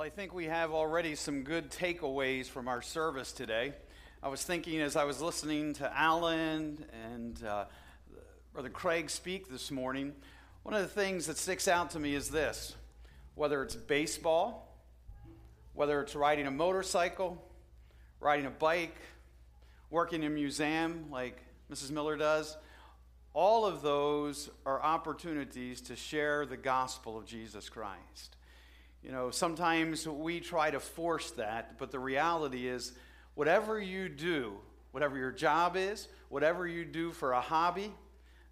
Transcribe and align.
Well, 0.00 0.06
I 0.06 0.08
think 0.10 0.32
we 0.32 0.46
have 0.46 0.72
already 0.72 1.14
some 1.14 1.42
good 1.42 1.70
takeaways 1.70 2.46
from 2.46 2.68
our 2.68 2.80
service 2.80 3.32
today. 3.32 3.74
I 4.22 4.28
was 4.28 4.42
thinking 4.42 4.80
as 4.80 4.96
I 4.96 5.04
was 5.04 5.20
listening 5.20 5.74
to 5.74 5.94
Alan 5.94 6.86
and 7.12 7.44
uh, 7.44 7.66
Brother 8.54 8.70
Craig 8.70 9.10
speak 9.10 9.50
this 9.50 9.70
morning, 9.70 10.14
one 10.62 10.74
of 10.74 10.80
the 10.80 10.88
things 10.88 11.26
that 11.26 11.36
sticks 11.36 11.68
out 11.68 11.90
to 11.90 11.98
me 11.98 12.14
is 12.14 12.30
this 12.30 12.76
whether 13.34 13.62
it's 13.62 13.76
baseball, 13.76 14.74
whether 15.74 16.00
it's 16.00 16.16
riding 16.16 16.46
a 16.46 16.50
motorcycle, 16.50 17.36
riding 18.20 18.46
a 18.46 18.50
bike, 18.50 18.96
working 19.90 20.22
in 20.22 20.32
a 20.32 20.34
museum 20.34 21.10
like 21.10 21.44
Mrs. 21.70 21.90
Miller 21.90 22.16
does, 22.16 22.56
all 23.34 23.66
of 23.66 23.82
those 23.82 24.48
are 24.64 24.82
opportunities 24.82 25.82
to 25.82 25.94
share 25.94 26.46
the 26.46 26.56
gospel 26.56 27.18
of 27.18 27.26
Jesus 27.26 27.68
Christ. 27.68 28.38
You 29.02 29.12
know, 29.12 29.30
sometimes 29.30 30.06
we 30.06 30.40
try 30.40 30.70
to 30.70 30.80
force 30.80 31.30
that, 31.32 31.78
but 31.78 31.90
the 31.90 31.98
reality 31.98 32.68
is, 32.68 32.92
whatever 33.34 33.80
you 33.80 34.08
do, 34.08 34.58
whatever 34.92 35.16
your 35.16 35.32
job 35.32 35.76
is, 35.76 36.08
whatever 36.28 36.66
you 36.66 36.84
do 36.84 37.10
for 37.10 37.32
a 37.32 37.40
hobby, 37.40 37.94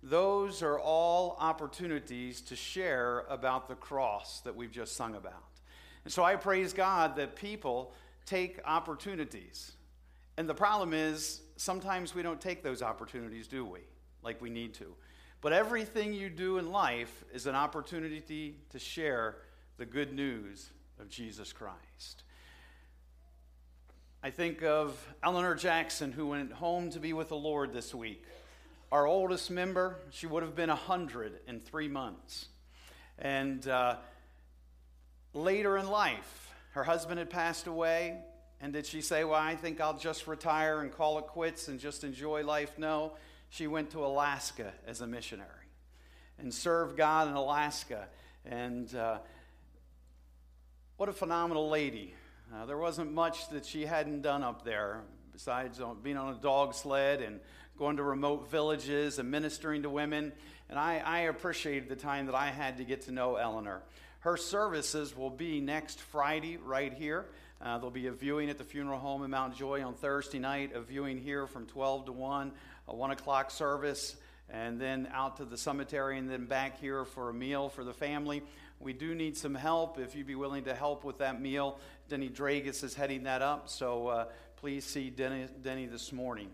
those 0.03 0.63
are 0.63 0.79
all 0.79 1.37
opportunities 1.41 2.41
to 2.43 2.57
share 2.57 3.25
about 3.29 3.69
the 3.69 3.75
cross 3.75 4.41
that 4.43 4.55
we've 4.55 4.71
just 4.71 4.97
sung 4.97 5.15
about. 5.17 5.45
And 6.05 6.13
so 6.13 6.23
I 6.23 6.37
praise 6.37 6.73
God 6.73 7.17
that 7.17 7.37
people 7.37 7.93
take 8.25 8.61
opportunities. 8.65 9.73
And 10.37 10.49
the 10.49 10.55
problem 10.55 10.95
is, 10.95 11.43
sometimes 11.57 12.15
we 12.15 12.23
don't 12.23 12.41
take 12.41 12.63
those 12.63 12.81
opportunities, 12.81 13.49
do 13.49 13.65
we? 13.65 13.81
Like 14.23 14.41
we 14.41 14.51
need 14.51 14.73
to. 14.75 14.95
But 15.41 15.53
everything 15.53 16.15
you 16.15 16.31
do 16.31 16.59
in 16.59 16.71
life 16.71 17.25
is 17.33 17.47
an 17.47 17.55
opportunity 17.55 18.57
to 18.71 18.79
share 18.79 19.37
the 19.79 19.87
good 19.87 20.13
news 20.13 20.71
of 20.99 21.09
Jesus 21.09 21.53
Christ. 21.53 22.25
I 24.25 24.31
think 24.31 24.65
of 24.65 24.99
Eleanor 25.23 25.55
Jackson, 25.55 26.11
who 26.11 26.27
went 26.27 26.53
home 26.53 26.91
to 26.91 26.99
be 26.99 27.13
with 27.13 27.29
the 27.29 27.37
Lord 27.37 27.73
this 27.73 27.95
week. 27.95 28.25
Our 28.91 29.07
oldest 29.07 29.53
member, 29.53 29.99
she 30.11 30.27
would 30.27 30.43
have 30.43 30.57
been 30.57 30.69
100 30.69 31.43
in 31.47 31.61
three 31.61 31.87
months. 31.87 32.47
And 33.21 33.69
uh, 33.69 33.99
later 35.33 35.79
in 35.79 35.89
life, 35.89 36.53
her 36.73 36.83
husband 36.83 37.21
had 37.21 37.31
passed 37.31 37.69
away. 37.69 38.19
And 38.61 38.73
did 38.73 38.85
she 38.85 39.01
say, 39.01 39.23
Well, 39.23 39.41
I 39.41 39.55
think 39.55 39.81
I'll 39.81 39.97
just 39.97 40.27
retire 40.27 40.81
and 40.81 40.91
call 40.91 41.21
it 41.21 41.29
quits 41.29 41.69
and 41.69 41.79
just 41.79 42.03
enjoy 42.03 42.45
life? 42.45 42.79
No. 42.79 43.13
She 43.49 43.69
went 43.69 43.91
to 43.91 44.05
Alaska 44.05 44.73
as 44.89 45.03
a 45.03 45.07
missionary 45.07 45.49
and 46.37 46.53
served 46.53 46.97
God 46.97 47.29
in 47.29 47.35
Alaska. 47.35 48.09
And 48.45 48.93
uh, 48.97 49.19
what 50.99 51.09
a 51.09 51.13
phenomenal 51.13 51.69
lady. 51.69 52.13
Uh, 52.53 52.67
there 52.67 52.77
wasn't 52.77 53.13
much 53.13 53.49
that 53.51 53.65
she 53.65 53.87
hadn't 53.87 54.21
done 54.21 54.43
up 54.43 54.65
there 54.65 55.03
besides 55.33 55.81
being 56.03 56.17
on 56.17 56.35
a 56.35 56.37
dog 56.39 56.75
sled 56.75 57.23
and 57.23 57.39
going 57.79 57.99
to 57.99 58.03
remote 58.03 58.51
villages 58.51 59.21
and 59.21 59.31
ministering 59.31 59.83
to 59.83 59.91
women. 59.91 60.33
And 60.69 60.77
I, 60.77 60.99
I 60.99 61.19
appreciated 61.21 61.89
the 61.89 61.95
time 61.95 62.27
that 62.27 62.35
I 62.35 62.49
had 62.49 62.79
to 62.79 62.85
get 62.85 63.03
to 63.03 63.13
know 63.13 63.37
Eleanor. 63.37 63.81
Her 64.21 64.37
services 64.37 65.17
will 65.17 65.31
be 65.31 65.61
next 65.61 66.01
Friday 66.01 66.57
right 66.57 66.93
here. 66.93 67.27
Uh, 67.63 67.79
there'll 67.79 67.93
be 67.93 68.09
a 68.09 68.13
viewing 68.13 68.51
at 68.51 68.59
the 68.59 68.65
funeral 68.65 68.99
home 68.99 69.23
in 69.23 69.31
Mount 69.31 69.55
Joy 69.55 69.85
on 69.85 69.95
Thursday 69.95 70.41
night, 70.41 70.75
a 70.75 70.81
viewing 70.81 71.19
here 71.19 71.47
from 71.47 71.67
12 71.67 72.07
to 72.07 72.13
1, 72.13 72.51
a 72.89 72.97
1 72.97 73.11
o'clock 73.13 73.53
service, 73.53 74.17
and 74.51 74.81
then 74.81 75.09
out 75.13 75.37
to 75.37 75.45
the 75.45 75.57
cemetery 75.57 76.19
and 76.19 76.29
then 76.29 76.47
back 76.47 76.81
here 76.81 77.05
for 77.05 77.29
a 77.29 77.35
meal 77.35 77.69
for 77.69 77.85
the 77.85 77.95
family. 77.95 78.43
We 78.81 78.93
do 78.93 79.15
need 79.15 79.37
some 79.37 79.55
help. 79.55 79.99
If 79.99 80.15
you'd 80.15 80.27
be 80.27 80.37
willing 80.37 80.65
to 80.65 80.75
help 80.75 81.05
with 81.05 81.19
that 81.19 81.41
meal, 81.41 81.79
Denny 82.09 82.29
Dragus 82.29 82.85
is 82.85 82.95
heading 82.95 83.25
that 83.25 83.43
up. 83.43 83.69
So 83.69 84.09
uh, 84.09 84.25
please 84.57 84.85
see 84.85 85.11
Denny, 85.11 85.47
Denny 85.63 85.87
this 85.87 86.13
morning 86.13 86.51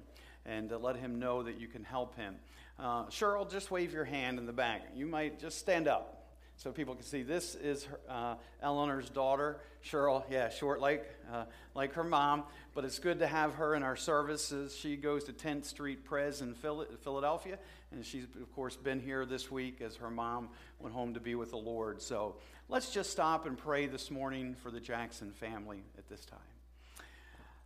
and 0.47 0.72
uh, 0.72 0.78
let 0.78 0.97
him 0.97 1.19
know 1.19 1.42
that 1.42 1.61
you 1.61 1.69
can 1.69 1.84
help 1.84 2.17
him. 2.17 2.36
Uh, 2.78 3.05
Cheryl, 3.07 3.51
just 3.51 3.70
wave 3.70 3.92
your 3.92 4.05
hand 4.05 4.39
in 4.39 4.46
the 4.46 4.52
back. 4.52 4.83
You 4.95 5.07
might 5.07 5.39
just 5.39 5.58
stand 5.58 5.86
up 5.86 6.24
so 6.57 6.73
people 6.73 6.95
can 6.95 7.05
see. 7.05 7.23
This 7.23 7.55
is 7.55 7.84
her, 7.84 8.01
uh, 8.08 8.34
Eleanor's 8.63 9.11
daughter, 9.11 9.61
Cheryl. 9.84 10.24
Yeah, 10.30 10.48
short 10.48 10.80
like 10.80 11.05
uh, 11.33 11.45
like 11.74 11.92
her 11.95 12.05
mom, 12.05 12.45
but 12.74 12.84
it's 12.84 12.98
good 12.98 13.18
to 13.20 13.27
have 13.27 13.55
her 13.55 13.74
in 13.74 13.83
our 13.83 13.96
services. 13.96 14.77
She 14.77 14.96
goes 14.96 15.24
to 15.24 15.33
10th 15.33 15.64
Street 15.67 16.05
Pres 16.05 16.40
in 16.40 16.55
Philadelphia, 16.55 17.58
and 17.94 18.05
she's 18.05 18.24
of 18.24 18.55
course 18.55 18.77
been 18.77 19.00
here 19.00 19.24
this 19.24 19.50
week 19.50 19.80
as 19.80 19.96
her 19.96 20.10
mom 20.10 20.48
went 20.80 20.94
home 20.94 21.14
to 21.14 21.20
be 21.20 21.34
with 21.34 21.50
the 21.50 21.56
Lord. 21.56 22.02
So 22.02 22.36
let's 22.68 22.90
just 22.90 23.10
stop 23.10 23.46
and 23.46 23.56
pray 23.56 23.86
this 23.86 24.10
morning 24.10 24.55
for 24.55 24.70
the 24.70 24.80
Jackson 24.80 25.30
family 25.30 25.82
at 25.96 26.08
this 26.08 26.24
time. 26.24 26.38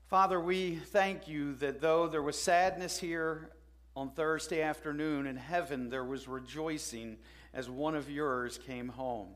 Father, 0.06 0.40
we 0.40 0.76
thank 0.76 1.28
you 1.28 1.54
that 1.56 1.80
though 1.80 2.06
there 2.06 2.22
was 2.22 2.38
sadness 2.38 2.98
here 2.98 3.50
on 3.96 4.10
Thursday 4.10 4.62
afternoon 4.62 5.26
in 5.26 5.36
heaven, 5.36 5.90
there 5.90 6.04
was 6.04 6.28
rejoicing 6.28 7.18
as 7.52 7.68
one 7.68 7.94
of 7.94 8.10
yours 8.10 8.58
came 8.58 8.88
home. 8.88 9.28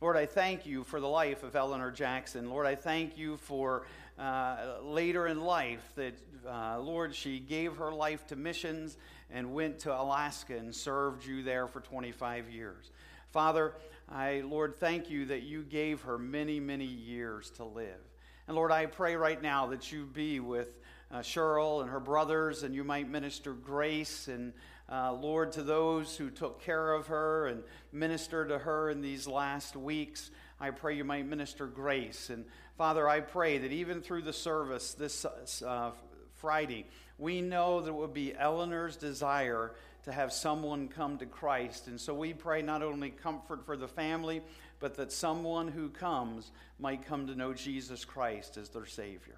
Lord, 0.00 0.16
I 0.16 0.26
thank 0.26 0.66
you 0.66 0.82
for 0.82 1.00
the 1.00 1.08
life 1.08 1.44
of 1.44 1.54
Eleanor 1.54 1.92
Jackson. 1.92 2.50
Lord, 2.50 2.66
I 2.66 2.74
thank 2.74 3.16
you 3.16 3.36
for 3.36 3.86
uh, 4.18 4.78
later 4.82 5.28
in 5.28 5.40
life 5.40 5.92
that, 5.94 6.14
uh, 6.46 6.80
Lord, 6.80 7.14
she 7.14 7.38
gave 7.38 7.76
her 7.76 7.92
life 7.92 8.26
to 8.26 8.36
missions 8.36 8.96
and 9.32 9.52
went 9.52 9.80
to 9.80 10.00
Alaska 10.00 10.56
and 10.56 10.74
served 10.74 11.24
you 11.24 11.42
there 11.42 11.66
for 11.66 11.80
25 11.80 12.50
years. 12.50 12.90
Father, 13.30 13.74
I, 14.08 14.42
Lord, 14.44 14.78
thank 14.78 15.10
you 15.10 15.26
that 15.26 15.42
you 15.42 15.62
gave 15.62 16.02
her 16.02 16.18
many, 16.18 16.60
many 16.60 16.84
years 16.84 17.50
to 17.52 17.64
live. 17.64 18.00
And 18.46 18.56
Lord, 18.56 18.70
I 18.70 18.86
pray 18.86 19.16
right 19.16 19.40
now 19.40 19.68
that 19.68 19.90
you 19.90 20.04
be 20.04 20.40
with 20.40 20.68
uh, 21.10 21.18
Cheryl 21.18 21.80
and 21.80 21.90
her 21.90 22.00
brothers, 22.00 22.62
and 22.62 22.74
you 22.74 22.84
might 22.84 23.08
minister 23.08 23.52
grace 23.52 24.28
and 24.28 24.52
uh, 24.92 25.12
Lord, 25.12 25.52
to 25.52 25.62
those 25.62 26.16
who 26.16 26.28
took 26.28 26.60
care 26.60 26.92
of 26.92 27.06
her 27.06 27.46
and 27.46 27.62
ministered 27.92 28.50
to 28.50 28.58
her 28.58 28.90
in 28.90 29.00
these 29.00 29.26
last 29.26 29.74
weeks. 29.74 30.30
I 30.60 30.70
pray 30.70 30.96
you 30.96 31.04
might 31.04 31.26
minister 31.26 31.66
grace. 31.66 32.28
And 32.28 32.44
Father, 32.76 33.08
I 33.08 33.20
pray 33.20 33.56
that 33.58 33.72
even 33.72 34.02
through 34.02 34.22
the 34.22 34.34
service 34.34 34.92
this 34.92 35.24
uh, 35.62 35.92
Friday, 36.34 36.86
we 37.18 37.40
know 37.40 37.80
that 37.80 37.88
it 37.88 37.94
would 37.94 38.14
be 38.14 38.34
Eleanor's 38.34 38.96
desire 38.96 39.72
to 40.04 40.12
have 40.12 40.32
someone 40.32 40.88
come 40.88 41.18
to 41.18 41.26
Christ. 41.26 41.86
And 41.86 42.00
so 42.00 42.14
we 42.14 42.32
pray 42.32 42.62
not 42.62 42.82
only 42.82 43.10
comfort 43.10 43.64
for 43.64 43.76
the 43.76 43.88
family, 43.88 44.42
but 44.80 44.96
that 44.96 45.12
someone 45.12 45.68
who 45.68 45.88
comes 45.88 46.50
might 46.78 47.06
come 47.06 47.26
to 47.28 47.36
know 47.36 47.54
Jesus 47.54 48.04
Christ 48.04 48.56
as 48.56 48.68
their 48.70 48.86
Savior. 48.86 49.36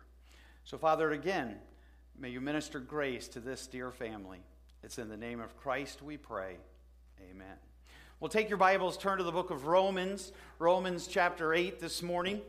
So, 0.64 0.78
Father, 0.78 1.12
again, 1.12 1.56
may 2.18 2.30
you 2.30 2.40
minister 2.40 2.80
grace 2.80 3.28
to 3.28 3.40
this 3.40 3.66
dear 3.66 3.90
family. 3.90 4.38
It's 4.82 4.98
in 4.98 5.08
the 5.08 5.16
name 5.16 5.40
of 5.40 5.56
Christ 5.58 6.02
we 6.02 6.16
pray. 6.16 6.56
Amen. 7.30 7.56
Well, 8.20 8.30
take 8.30 8.48
your 8.48 8.56
Bibles, 8.56 8.96
turn 8.96 9.18
to 9.18 9.24
the 9.24 9.32
book 9.32 9.50
of 9.50 9.66
Romans, 9.66 10.32
Romans 10.58 11.06
chapter 11.06 11.52
8 11.52 11.78
this 11.78 12.02
morning. 12.02 12.40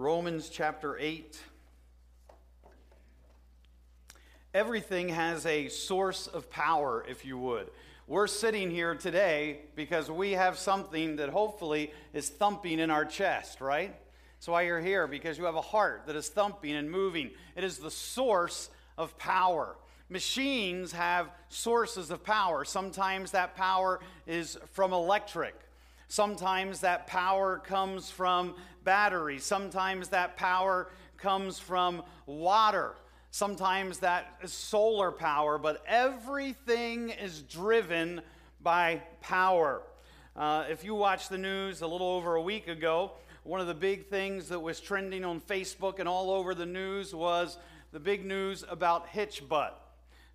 Romans 0.00 0.48
chapter 0.48 0.96
8. 0.98 1.38
Everything 4.54 5.10
has 5.10 5.44
a 5.44 5.68
source 5.68 6.26
of 6.26 6.48
power, 6.48 7.04
if 7.06 7.26
you 7.26 7.36
would. 7.36 7.68
We're 8.06 8.26
sitting 8.26 8.70
here 8.70 8.94
today 8.94 9.60
because 9.76 10.10
we 10.10 10.32
have 10.32 10.56
something 10.56 11.16
that 11.16 11.28
hopefully 11.28 11.92
is 12.14 12.30
thumping 12.30 12.78
in 12.78 12.90
our 12.90 13.04
chest, 13.04 13.60
right? 13.60 13.94
That's 14.38 14.48
why 14.48 14.62
you're 14.62 14.80
here, 14.80 15.06
because 15.06 15.36
you 15.36 15.44
have 15.44 15.54
a 15.54 15.60
heart 15.60 16.04
that 16.06 16.16
is 16.16 16.30
thumping 16.30 16.76
and 16.76 16.90
moving. 16.90 17.30
It 17.54 17.62
is 17.62 17.76
the 17.76 17.90
source 17.90 18.70
of 18.96 19.18
power. 19.18 19.76
Machines 20.08 20.92
have 20.92 21.30
sources 21.50 22.10
of 22.10 22.24
power. 22.24 22.64
Sometimes 22.64 23.32
that 23.32 23.54
power 23.54 24.00
is 24.26 24.56
from 24.72 24.94
electric. 24.94 25.54
Sometimes 26.10 26.80
that 26.80 27.06
power 27.06 27.58
comes 27.58 28.10
from 28.10 28.56
batteries. 28.82 29.44
Sometimes 29.44 30.08
that 30.08 30.36
power 30.36 30.90
comes 31.16 31.60
from 31.60 32.02
water. 32.26 32.96
Sometimes 33.30 34.00
that 34.00 34.34
is 34.42 34.52
solar 34.52 35.12
power, 35.12 35.56
but 35.56 35.84
everything 35.86 37.10
is 37.10 37.42
driven 37.42 38.22
by 38.60 39.00
power. 39.20 39.82
Uh, 40.34 40.64
if 40.68 40.82
you 40.82 40.96
watch 40.96 41.28
the 41.28 41.38
news 41.38 41.80
a 41.80 41.86
little 41.86 42.08
over 42.08 42.34
a 42.34 42.42
week 42.42 42.66
ago, 42.66 43.12
one 43.44 43.60
of 43.60 43.68
the 43.68 43.74
big 43.74 44.08
things 44.08 44.48
that 44.48 44.58
was 44.58 44.80
trending 44.80 45.24
on 45.24 45.40
Facebook 45.40 46.00
and 46.00 46.08
all 46.08 46.32
over 46.32 46.56
the 46.56 46.66
news 46.66 47.14
was 47.14 47.56
the 47.92 48.00
big 48.00 48.26
news 48.26 48.64
about 48.68 49.06
hitchBOT. 49.06 49.74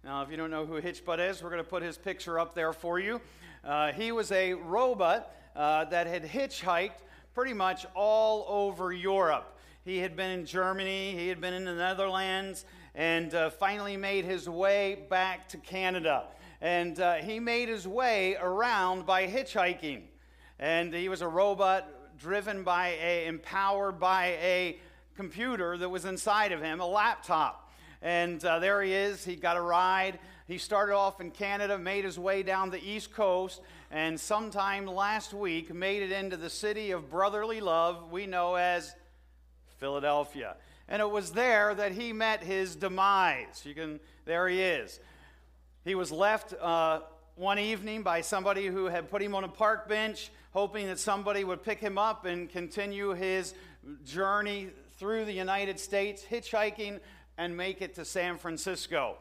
Now, 0.05 0.21
if 0.21 0.31
you 0.31 0.37
don't 0.37 0.51
know 0.51 0.65
who 0.65 0.81
hitchBOT 0.81 1.29
is, 1.29 1.43
we're 1.43 1.49
going 1.49 1.61
to 1.61 1.69
put 1.69 1.83
his 1.83 1.97
picture 1.97 2.39
up 2.39 2.55
there 2.55 2.71
for 2.71 2.97
you. 2.97 3.19
Uh, 3.61 3.91
he 3.91 4.13
was 4.13 4.31
a 4.31 4.53
robot 4.53 5.33
uh, 5.55 5.85
that 5.85 6.07
had 6.07 6.23
hitchhiked 6.23 7.01
pretty 7.33 7.53
much 7.53 7.85
all 7.95 8.45
over 8.47 8.91
Europe. 8.91 9.57
He 9.83 9.99
had 9.99 10.15
been 10.15 10.31
in 10.31 10.45
Germany, 10.45 11.11
he 11.11 11.27
had 11.27 11.39
been 11.39 11.53
in 11.53 11.65
the 11.65 11.75
Netherlands, 11.75 12.65
and 12.95 13.33
uh, 13.33 13.49
finally 13.49 13.97
made 13.97 14.25
his 14.25 14.49
way 14.49 15.05
back 15.09 15.47
to 15.49 15.57
Canada. 15.57 16.25
and 16.61 16.99
uh, 16.99 17.15
he 17.15 17.39
made 17.39 17.69
his 17.69 17.87
way 17.87 18.35
around 18.41 19.05
by 19.05 19.27
hitchhiking. 19.27 20.01
And 20.57 20.93
he 20.93 21.09
was 21.09 21.21
a 21.21 21.27
robot 21.27 22.17
driven 22.17 22.63
by 22.63 22.97
a, 23.01 23.27
empowered 23.27 23.99
by 23.99 24.37
a 24.41 24.79
computer 25.15 25.77
that 25.77 25.89
was 25.89 26.05
inside 26.05 26.51
of 26.51 26.61
him, 26.61 26.79
a 26.79 26.87
laptop. 26.87 27.71
And 28.01 28.43
uh, 28.43 28.59
there 28.59 28.81
he 28.81 28.93
is. 28.93 29.25
He 29.25 29.35
got 29.35 29.57
a 29.57 29.61
ride. 29.61 30.19
He 30.47 30.59
started 30.59 30.93
off 30.93 31.19
in 31.19 31.31
Canada, 31.31 31.77
made 31.77 32.05
his 32.05 32.19
way 32.19 32.43
down 32.43 32.69
the 32.69 32.83
East 32.83 33.11
Coast, 33.11 33.61
and 33.89 34.19
sometime 34.19 34.85
last 34.85 35.33
week 35.33 35.73
made 35.73 36.03
it 36.03 36.11
into 36.11 36.37
the 36.37 36.51
city 36.51 36.91
of 36.91 37.09
brotherly 37.09 37.61
love 37.61 38.11
we 38.11 38.27
know 38.27 38.53
as 38.53 38.93
Philadelphia. 39.77 40.55
And 40.87 41.01
it 41.01 41.09
was 41.09 41.31
there 41.31 41.73
that 41.73 41.93
he 41.93 42.13
met 42.13 42.43
his 42.43 42.75
demise. 42.75 43.63
You 43.65 43.73
can, 43.73 43.99
there 44.25 44.47
he 44.47 44.61
is. 44.61 44.99
He 45.83 45.95
was 45.95 46.11
left 46.11 46.53
uh, 46.61 46.99
one 47.35 47.57
evening 47.57 48.03
by 48.03 48.21
somebody 48.21 48.67
who 48.67 48.85
had 48.85 49.09
put 49.09 49.23
him 49.23 49.33
on 49.33 49.43
a 49.43 49.49
park 49.49 49.89
bench, 49.89 50.29
hoping 50.51 50.85
that 50.87 50.99
somebody 50.99 51.43
would 51.43 51.63
pick 51.63 51.79
him 51.79 51.97
up 51.97 52.25
and 52.25 52.49
continue 52.49 53.13
his 53.13 53.55
journey 54.05 54.69
through 54.97 55.25
the 55.25 55.33
United 55.33 55.79
States, 55.79 56.23
hitchhiking, 56.23 56.99
and 57.37 57.57
make 57.57 57.81
it 57.81 57.95
to 57.95 58.05
San 58.05 58.37
Francisco. 58.37 59.17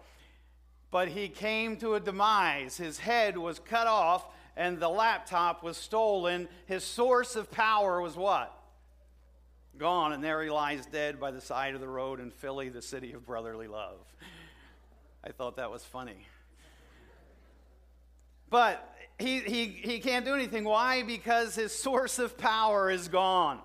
But 0.94 1.08
he 1.08 1.28
came 1.28 1.76
to 1.78 1.94
a 1.94 2.00
demise. 2.00 2.76
His 2.76 3.00
head 3.00 3.36
was 3.36 3.58
cut 3.58 3.88
off, 3.88 4.28
and 4.56 4.78
the 4.78 4.88
laptop 4.88 5.64
was 5.64 5.76
stolen. 5.76 6.48
His 6.66 6.84
source 6.84 7.34
of 7.34 7.50
power 7.50 8.00
was 8.00 8.16
what? 8.16 8.56
Gone, 9.76 10.12
and 10.12 10.22
there 10.22 10.40
he 10.40 10.50
lies 10.50 10.86
dead 10.86 11.18
by 11.18 11.32
the 11.32 11.40
side 11.40 11.74
of 11.74 11.80
the 11.80 11.88
road 11.88 12.20
in 12.20 12.30
Philly, 12.30 12.68
the 12.68 12.80
city 12.80 13.12
of 13.12 13.26
brotherly 13.26 13.66
love. 13.66 13.96
I 15.24 15.32
thought 15.32 15.56
that 15.56 15.68
was 15.68 15.84
funny. 15.84 16.28
But 18.48 18.96
he, 19.18 19.40
he, 19.40 19.64
he 19.64 19.98
can't 19.98 20.24
do 20.24 20.34
anything. 20.34 20.62
Why? 20.62 21.02
Because 21.02 21.56
his 21.56 21.74
source 21.74 22.20
of 22.20 22.38
power 22.38 22.88
is 22.88 23.08
gone. 23.08 23.58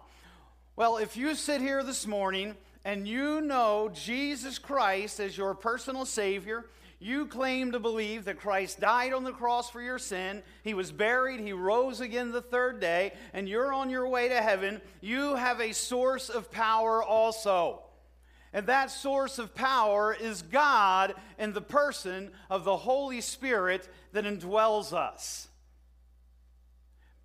Well, 0.76 0.98
if 0.98 1.16
you 1.16 1.36
sit 1.36 1.62
here 1.62 1.84
this 1.84 2.08
morning 2.08 2.56
and 2.84 3.08
you 3.08 3.40
know 3.40 3.92
Jesus 3.94 4.58
Christ 4.58 5.20
as 5.20 5.38
your 5.38 5.54
personal 5.54 6.08
Savior, 6.08 6.66
you 7.00 7.28
claim 7.28 7.72
to 7.72 7.80
believe 7.80 8.26
that 8.26 8.40
Christ 8.40 8.82
died 8.82 9.14
on 9.14 9.24
the 9.24 9.32
cross 9.32 9.70
for 9.70 9.82
your 9.82 10.00
sin, 10.00 10.44
He 10.64 10.74
was 10.74 10.92
buried, 10.92 11.40
He 11.40 11.54
rose 11.54 12.02
again 12.02 12.32
the 12.32 12.42
third 12.42 12.82
day, 12.82 13.14
and 13.34 13.48
you're 13.48 13.74
on 13.74 13.90
your 13.90 14.08
way 14.08 14.28
to 14.28 14.42
heaven, 14.42 14.82
you 15.00 15.36
have 15.36 15.62
a 15.62 15.74
source 15.74 16.30
of 16.30 16.52
power 16.52 17.02
also. 17.02 17.84
And 18.52 18.68
that 18.68 18.92
source 18.92 19.40
of 19.40 19.56
power 19.56 20.14
is 20.14 20.42
God 20.42 21.14
in 21.38 21.54
the 21.54 21.62
person 21.62 22.32
of 22.50 22.64
the 22.64 22.78
Holy 22.78 23.22
Spirit 23.22 23.88
that 24.12 24.26
indwells 24.26 24.92
us. 24.92 25.48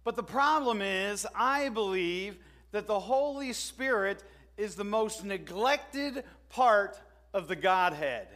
But 0.05 0.17
the 0.17 0.23
problem 0.23 0.83
is, 0.83 1.27
I 1.35 1.71
believe 1.71 2.37
that 2.73 2.87
the 2.87 3.01
Holy 3.01 3.55
Spirit 3.55 4.23
is 4.57 4.75
the 4.75 4.85
most 4.85 5.25
neglected 5.25 6.25
part 6.51 7.01
of 7.33 7.49
the 7.49 7.57
Godhead. 7.57 8.29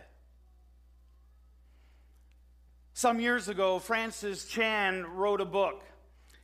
Some 2.99 3.21
years 3.21 3.49
ago, 3.49 3.79
Francis 3.79 4.45
Chan 4.45 5.07
wrote 5.15 5.41
a 5.41 5.45
book 5.45 5.85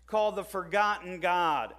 called 0.06 0.36
The 0.36 0.44
Forgotten 0.44 1.18
God, 1.18 1.74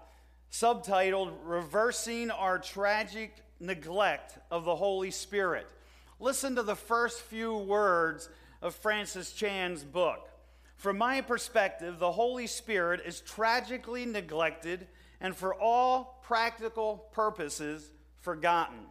subtitled 0.51 1.31
Reversing 1.45 2.30
Our 2.30 2.60
Tragic 2.60 3.33
Neglect 3.62 4.38
of 4.51 4.66
the 4.66 4.75
Holy 4.75 5.12
Spirit. 5.12 5.72
Listen 6.19 6.57
to 6.57 6.62
the 6.62 6.75
first 6.75 7.22
few 7.22 7.56
words 7.56 8.27
of 8.62 8.75
Francis 8.75 9.31
Chan's 9.31 9.81
book. 9.81 10.27
From 10.75 10.98
my 10.98 11.21
perspective, 11.21 11.98
the 11.98 12.12
Holy 12.12 12.45
Spirit 12.45 13.00
is 13.06 13.21
tragically 13.21 14.06
neglected 14.06 14.88
and 15.21 15.33
for 15.33 15.56
all 15.56 16.19
practical 16.21 17.07
purposes 17.13 17.92
forgotten. 18.19 18.88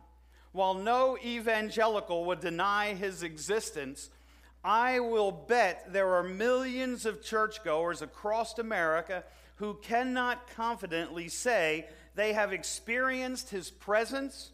While 0.52 0.72
no 0.72 1.18
evangelical 1.22 2.24
would 2.24 2.40
deny 2.40 2.94
his 2.94 3.22
existence, 3.22 4.08
I 4.64 5.00
will 5.00 5.30
bet 5.30 5.92
there 5.92 6.14
are 6.14 6.22
millions 6.22 7.04
of 7.04 7.22
churchgoers 7.22 8.00
across 8.00 8.58
America 8.58 9.22
who 9.56 9.74
cannot 9.74 10.48
confidently 10.48 11.28
say 11.28 11.86
they 12.14 12.32
have 12.32 12.52
experienced 12.52 13.50
his 13.50 13.70
presence 13.70 14.52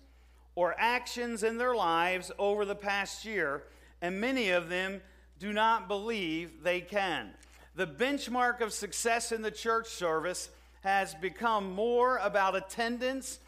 or 0.56 0.74
actions 0.76 1.44
in 1.44 1.58
their 1.58 1.76
lives 1.76 2.32
over 2.38 2.64
the 2.64 2.74
past 2.74 3.24
year, 3.24 3.62
and 4.02 4.20
many 4.20 4.50
of 4.50 4.68
them 4.68 5.00
do 5.38 5.52
not 5.52 5.86
believe 5.86 6.64
they 6.64 6.80
can. 6.80 7.30
The 7.76 7.86
benchmark 7.86 8.60
of 8.60 8.72
success 8.72 9.30
in 9.30 9.42
the 9.42 9.50
church 9.50 9.86
service 9.86 10.50
has 10.82 11.14
become 11.14 11.72
more 11.72 12.16
about 12.18 12.56
attendance 12.56 13.38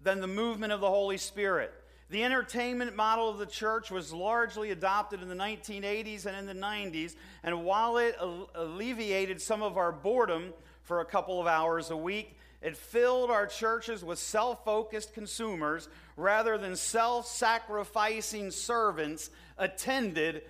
than 0.00 0.20
the 0.20 0.26
movement 0.26 0.72
of 0.72 0.80
the 0.80 0.88
Holy 0.88 1.18
Spirit. 1.18 1.72
The 2.10 2.24
entertainment 2.24 2.96
model 2.96 3.28
of 3.28 3.38
the 3.38 3.46
church 3.46 3.90
was 3.90 4.12
largely 4.12 4.70
adopted 4.70 5.20
in 5.20 5.28
the 5.28 5.34
1980s 5.34 6.24
and 6.24 6.36
in 6.36 6.46
the 6.46 6.66
90s, 6.66 7.14
and 7.42 7.64
while 7.64 7.98
it 7.98 8.16
alleviated 8.54 9.42
some 9.42 9.62
of 9.62 9.76
our 9.76 9.92
boredom 9.92 10.54
for 10.82 11.00
a 11.00 11.04
couple 11.04 11.38
of 11.38 11.46
hours 11.46 11.90
a 11.90 11.96
week, 11.96 12.38
it 12.62 12.76
filled 12.76 13.30
our 13.30 13.46
churches 13.46 14.02
with 14.02 14.18
self 14.18 14.64
focused 14.64 15.12
consumers 15.12 15.88
rather 16.16 16.56
than 16.56 16.76
self 16.76 17.26
sacrificing 17.26 18.50
servants 18.50 19.30
attended 19.58 20.42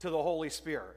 to 0.00 0.10
the 0.10 0.22
Holy 0.22 0.48
Spirit. 0.48 0.96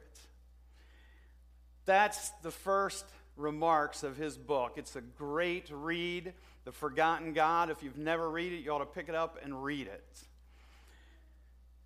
That's 1.84 2.30
the 2.42 2.50
first 2.50 3.04
remarks 3.36 4.02
of 4.02 4.16
his 4.16 4.36
book. 4.36 4.72
It's 4.76 4.96
a 4.96 5.00
great 5.00 5.70
read, 5.70 6.32
The 6.66 6.72
Forgotten 6.72 7.32
God. 7.32 7.70
If 7.70 7.84
you've 7.84 7.96
never 7.96 8.28
read 8.28 8.52
it, 8.52 8.56
you 8.56 8.72
ought 8.72 8.78
to 8.78 8.86
pick 8.86 9.08
it 9.08 9.14
up 9.14 9.38
and 9.40 9.62
read 9.62 9.86
it. 9.86 10.04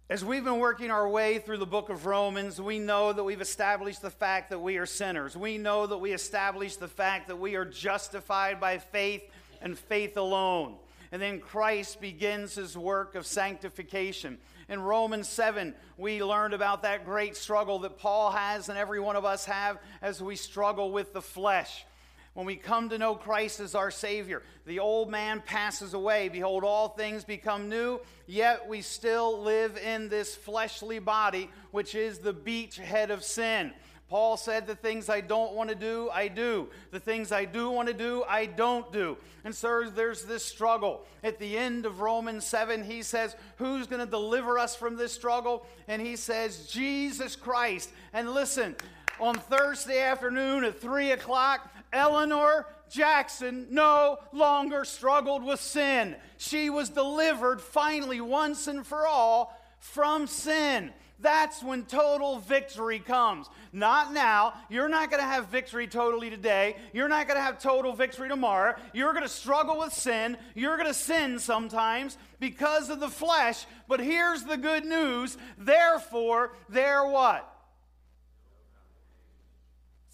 As 0.09 0.25
we've 0.25 0.43
been 0.43 0.59
working 0.59 0.91
our 0.91 1.07
way 1.07 1.39
through 1.39 1.59
the 1.59 1.67
book 1.67 1.91
of 1.91 2.07
Romans, 2.07 2.59
we 2.59 2.79
know 2.79 3.13
that 3.13 3.23
we've 3.23 3.43
established 3.43 4.01
the 4.01 4.09
fact 4.09 4.49
that 4.49 4.61
we 4.61 4.79
are 4.79 4.87
sinners. 4.87 5.37
We 5.37 5.59
know 5.59 5.87
that 5.87 5.99
we 5.99 6.13
established 6.13 6.81
the 6.81 6.89
fact 6.89 7.29
that 7.29 7.37
we 7.37 7.57
are 7.57 7.67
justified 7.67 8.59
by 8.59 8.79
faith 8.79 9.23
and 9.61 9.79
faith 9.79 10.17
alone. 10.17 10.77
And 11.13 11.21
then 11.21 11.41
Christ 11.41 12.01
begins 12.01 12.55
his 12.55 12.75
work 12.75 13.15
of 13.17 13.27
sanctification. 13.27 14.39
In 14.71 14.81
Romans 14.81 15.29
7, 15.29 15.75
we 15.99 16.25
learned 16.25 16.55
about 16.55 16.85
that 16.85 17.05
great 17.05 17.37
struggle 17.37 17.81
that 17.81 17.99
Paul 17.99 18.31
has 18.31 18.71
and 18.71 18.79
every 18.79 18.99
one 18.99 19.17
of 19.17 19.27
us 19.27 19.45
have 19.45 19.77
as 20.01 20.23
we 20.23 20.37
struggle 20.37 20.91
with 20.91 21.13
the 21.13 21.21
flesh. 21.21 21.85
When 22.35 22.47
we 22.47 22.55
come 22.57 22.89
to 22.91 22.99
know 22.99 23.17
Christ 23.17 23.59
as 23.59 23.75
our 23.75 23.91
Savior, 23.91 24.43
the 24.65 24.79
old 24.79 25.11
man 25.11 25.43
passes 25.45 25.95
away. 25.95 26.29
Behold, 26.29 26.63
all 26.63 26.89
things 26.89 27.25
become 27.25 27.69
new, 27.69 28.01
yet 28.27 28.69
we 28.69 28.83
still 28.83 29.43
live 29.43 29.77
in 29.77 30.09
this 30.09 30.37
fleshly 30.37 31.01
body, 31.01 31.51
which 31.73 31.95
is 31.97 32.19
the 32.19 32.33
beachhead 32.33 33.11
of 33.11 33.25
sin. 33.25 33.73
Paul 34.09 34.37
said, 34.37 34.67
The 34.67 34.75
things 34.75 35.09
I 35.09 35.21
don't 35.21 35.55
want 35.55 35.71
to 35.71 35.77
do, 35.77 36.11
I 36.13 36.29
do. 36.29 36.69
The 36.91 37.01
things 37.01 37.31
I 37.31 37.45
do 37.45 37.71
want 37.71 37.89
to 37.89 37.95
do, 37.95 38.25
I 38.29 38.47
don't 38.47 38.93
do. 38.93 39.17
And 39.45 39.55
so 39.55 39.89
there's 39.89 40.25
this 40.25 40.45
struggle. 40.45 41.07
At 41.23 41.39
the 41.39 41.57
end 41.57 41.87
of 41.87 42.01
Romans 42.01 42.45
7, 42.45 42.85
he 42.85 43.03
says, 43.03 43.37
Who's 43.57 43.87
going 43.87 44.05
to 44.05 44.11
deliver 44.11 44.59
us 44.59 44.75
from 44.75 44.97
this 44.97 45.13
struggle? 45.13 45.65
And 45.87 46.03
he 46.03 46.17
says, 46.17 46.67
Jesus 46.67 47.37
Christ. 47.37 47.91
And 48.13 48.35
listen, 48.35 48.75
on 49.21 49.37
Thursday 49.37 50.03
afternoon 50.03 50.65
at 50.65 50.81
3 50.81 51.13
o'clock, 51.13 51.71
Eleanor 51.93 52.67
Jackson 52.89 53.69
no 53.71 54.19
longer 54.33 54.85
struggled 54.85 55.45
with 55.45 55.61
sin. 55.61 56.17
She 56.37 56.71
was 56.71 56.89
delivered 56.89 57.61
finally, 57.61 58.21
once 58.21 58.67
and 58.67 58.87
for 58.87 59.07
all, 59.07 59.57
from 59.79 60.27
sin. 60.27 60.93
That's 61.21 61.63
when 61.63 61.85
total 61.85 62.39
victory 62.39 62.99
comes. 62.99 63.47
Not 63.73 64.13
now. 64.13 64.55
You're 64.71 64.89
not 64.89 65.11
going 65.11 65.23
to 65.23 65.29
have 65.29 65.49
victory 65.49 65.87
totally 65.87 66.31
today. 66.31 66.77
You're 66.95 67.09
not 67.09 67.29
going 67.29 67.37
to 67.37 67.43
have 67.43 67.59
total 67.59 67.93
victory 67.93 68.29
tomorrow. 68.29 68.75
You're 68.95 69.13
going 69.13 69.25
to 69.25 69.29
struggle 69.29 69.81
with 69.81 69.93
sin. 69.93 70.39
You're 70.55 70.77
going 70.77 70.89
to 70.89 70.95
sin 70.95 71.39
sometimes 71.39 72.17
because 72.39 72.89
of 72.89 73.01
the 73.01 73.09
flesh. 73.09 73.67
But 73.87 74.01
here's 74.01 74.45
the 74.45 74.57
good 74.57 74.87
news. 74.87 75.37
Therefore, 75.59 76.53
there 76.71 77.07
what? 77.07 77.47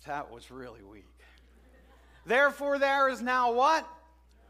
That 0.06 0.30
was 0.30 0.50
really 0.50 0.82
weak. 0.82 1.15
Therefore, 2.26 2.78
there 2.78 3.08
is 3.08 3.22
now 3.22 3.52
what? 3.52 3.88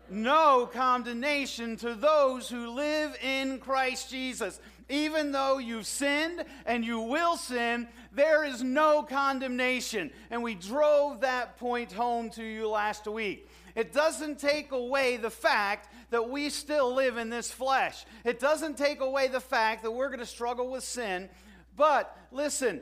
No 0.08 0.68
condemnation 0.72 1.76
to 1.76 1.94
those 1.94 2.48
who 2.48 2.70
live 2.70 3.16
in 3.22 3.58
Christ 3.58 4.10
Jesus. 4.10 4.60
Even 4.88 5.32
though 5.32 5.58
you've 5.58 5.86
sinned 5.86 6.44
and 6.64 6.84
you 6.84 7.00
will 7.00 7.36
sin, 7.36 7.88
there 8.12 8.44
is 8.44 8.62
no 8.62 9.02
condemnation. 9.02 10.10
And 10.30 10.42
we 10.42 10.54
drove 10.54 11.20
that 11.20 11.58
point 11.58 11.92
home 11.92 12.30
to 12.30 12.42
you 12.42 12.68
last 12.68 13.06
week. 13.06 13.48
It 13.74 13.92
doesn't 13.92 14.38
take 14.38 14.72
away 14.72 15.18
the 15.18 15.28
fact 15.28 15.92
that 16.10 16.30
we 16.30 16.48
still 16.48 16.94
live 16.94 17.18
in 17.18 17.28
this 17.28 17.50
flesh. 17.50 18.06
It 18.24 18.40
doesn't 18.40 18.78
take 18.78 19.00
away 19.00 19.28
the 19.28 19.40
fact 19.40 19.82
that 19.82 19.90
we're 19.90 20.08
going 20.08 20.20
to 20.20 20.26
struggle 20.26 20.70
with 20.70 20.84
sin. 20.84 21.28
But 21.76 22.16
listen, 22.32 22.80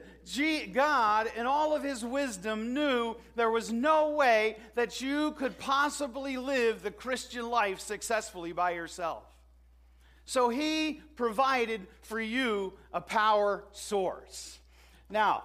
God, 0.72 1.28
in 1.36 1.46
all 1.46 1.74
of 1.74 1.82
his 1.82 2.04
wisdom, 2.04 2.72
knew 2.72 3.16
there 3.34 3.50
was 3.50 3.72
no 3.72 4.10
way 4.10 4.56
that 4.76 5.00
you 5.00 5.32
could 5.32 5.58
possibly 5.58 6.36
live 6.36 6.82
the 6.82 6.92
Christian 6.92 7.50
life 7.50 7.80
successfully 7.80 8.52
by 8.52 8.70
yourself. 8.70 9.24
So 10.26 10.48
he 10.48 11.02
provided 11.16 11.86
for 12.02 12.20
you 12.20 12.74
a 12.92 13.00
power 13.00 13.64
source. 13.72 14.58
Now, 15.10 15.42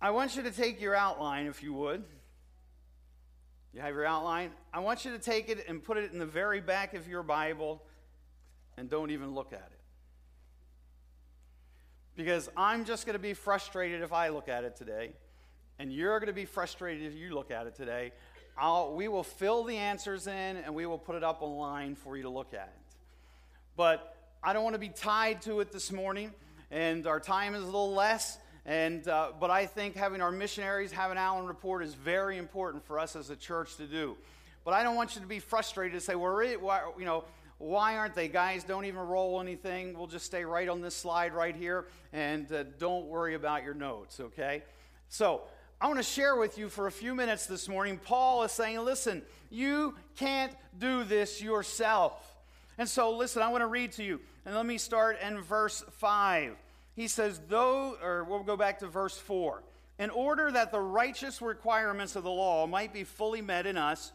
I 0.00 0.10
want 0.10 0.34
you 0.34 0.42
to 0.42 0.50
take 0.50 0.80
your 0.80 0.94
outline, 0.94 1.46
if 1.46 1.62
you 1.62 1.72
would. 1.74 2.02
You 3.72 3.80
have 3.80 3.94
your 3.94 4.06
outline? 4.06 4.50
I 4.72 4.80
want 4.80 5.04
you 5.04 5.12
to 5.12 5.18
take 5.18 5.48
it 5.48 5.66
and 5.68 5.82
put 5.82 5.96
it 5.96 6.12
in 6.12 6.18
the 6.18 6.26
very 6.26 6.60
back 6.60 6.94
of 6.94 7.08
your 7.08 7.22
Bible 7.22 7.82
and 8.76 8.88
don't 8.88 9.10
even 9.10 9.34
look 9.34 9.52
at 9.52 9.70
it. 9.70 9.73
Because 12.16 12.48
I'm 12.56 12.84
just 12.84 13.06
going 13.06 13.14
to 13.14 13.22
be 13.22 13.34
frustrated 13.34 14.02
if 14.02 14.12
I 14.12 14.28
look 14.28 14.48
at 14.48 14.64
it 14.64 14.76
today, 14.76 15.12
and 15.78 15.92
you're 15.92 16.20
going 16.20 16.28
to 16.28 16.32
be 16.32 16.44
frustrated 16.44 17.12
if 17.12 17.18
you 17.18 17.34
look 17.34 17.50
at 17.50 17.66
it 17.66 17.74
today. 17.74 18.12
I'll, 18.56 18.94
we 18.94 19.08
will 19.08 19.24
fill 19.24 19.64
the 19.64 19.76
answers 19.76 20.28
in 20.28 20.56
and 20.56 20.74
we 20.74 20.86
will 20.86 20.98
put 20.98 21.16
it 21.16 21.24
up 21.24 21.42
online 21.42 21.96
for 21.96 22.16
you 22.16 22.22
to 22.22 22.28
look 22.28 22.54
at. 22.54 22.72
But 23.76 24.16
I 24.44 24.52
don't 24.52 24.62
want 24.62 24.74
to 24.74 24.80
be 24.80 24.90
tied 24.90 25.42
to 25.42 25.58
it 25.58 25.72
this 25.72 25.90
morning, 25.90 26.32
and 26.70 27.06
our 27.08 27.18
time 27.18 27.56
is 27.56 27.62
a 27.62 27.66
little 27.66 27.92
less. 27.92 28.38
And, 28.64 29.06
uh, 29.08 29.32
but 29.40 29.50
I 29.50 29.66
think 29.66 29.96
having 29.96 30.20
our 30.20 30.30
missionaries 30.30 30.92
have 30.92 31.10
an 31.10 31.18
Allen 31.18 31.46
report 31.46 31.82
is 31.82 31.94
very 31.94 32.38
important 32.38 32.86
for 32.86 32.98
us 32.98 33.16
as 33.16 33.28
a 33.30 33.36
church 33.36 33.76
to 33.76 33.86
do. 33.86 34.16
But 34.64 34.72
I 34.72 34.82
don't 34.82 34.94
want 34.94 35.16
you 35.16 35.20
to 35.20 35.26
be 35.26 35.40
frustrated 35.40 35.98
to 35.98 36.00
say, 36.00 36.14
well, 36.14 36.42
you 36.42 37.04
know, 37.04 37.24
why 37.64 37.96
aren't 37.96 38.14
they? 38.14 38.28
Guys, 38.28 38.64
don't 38.64 38.84
even 38.84 39.00
roll 39.00 39.40
anything. 39.40 39.96
We'll 39.96 40.06
just 40.06 40.26
stay 40.26 40.44
right 40.44 40.68
on 40.68 40.80
this 40.80 40.94
slide 40.94 41.32
right 41.32 41.54
here, 41.54 41.86
and 42.12 42.50
uh, 42.52 42.64
don't 42.78 43.06
worry 43.06 43.34
about 43.34 43.64
your 43.64 43.74
notes, 43.74 44.20
okay? 44.20 44.62
So 45.08 45.42
I 45.80 45.86
want 45.86 45.98
to 45.98 46.04
share 46.04 46.36
with 46.36 46.58
you 46.58 46.68
for 46.68 46.86
a 46.86 46.92
few 46.92 47.14
minutes 47.14 47.46
this 47.46 47.68
morning. 47.68 47.98
Paul 47.98 48.42
is 48.44 48.52
saying, 48.52 48.78
listen, 48.84 49.22
you 49.50 49.94
can't 50.16 50.52
do 50.78 51.04
this 51.04 51.42
yourself. 51.42 52.12
And 52.78 52.88
so, 52.88 53.16
listen, 53.16 53.42
I 53.42 53.48
want 53.48 53.62
to 53.62 53.68
read 53.68 53.92
to 53.92 54.04
you. 54.04 54.20
And 54.44 54.54
let 54.54 54.66
me 54.66 54.78
start 54.78 55.18
in 55.20 55.40
verse 55.40 55.84
5 55.98 56.56
he 56.96 57.08
says, 57.08 57.40
though, 57.48 57.96
or 58.02 58.24
we'll 58.24 58.44
go 58.44 58.56
back 58.56 58.78
to 58.80 58.86
verse 58.86 59.18
4. 59.18 59.62
In 59.98 60.10
order 60.10 60.50
that 60.50 60.70
the 60.70 60.80
righteous 60.80 61.42
requirements 61.42 62.16
of 62.16 62.22
the 62.22 62.30
law 62.30 62.66
might 62.66 62.92
be 62.92 63.04
fully 63.04 63.42
met 63.42 63.66
in 63.66 63.76
us, 63.76 64.12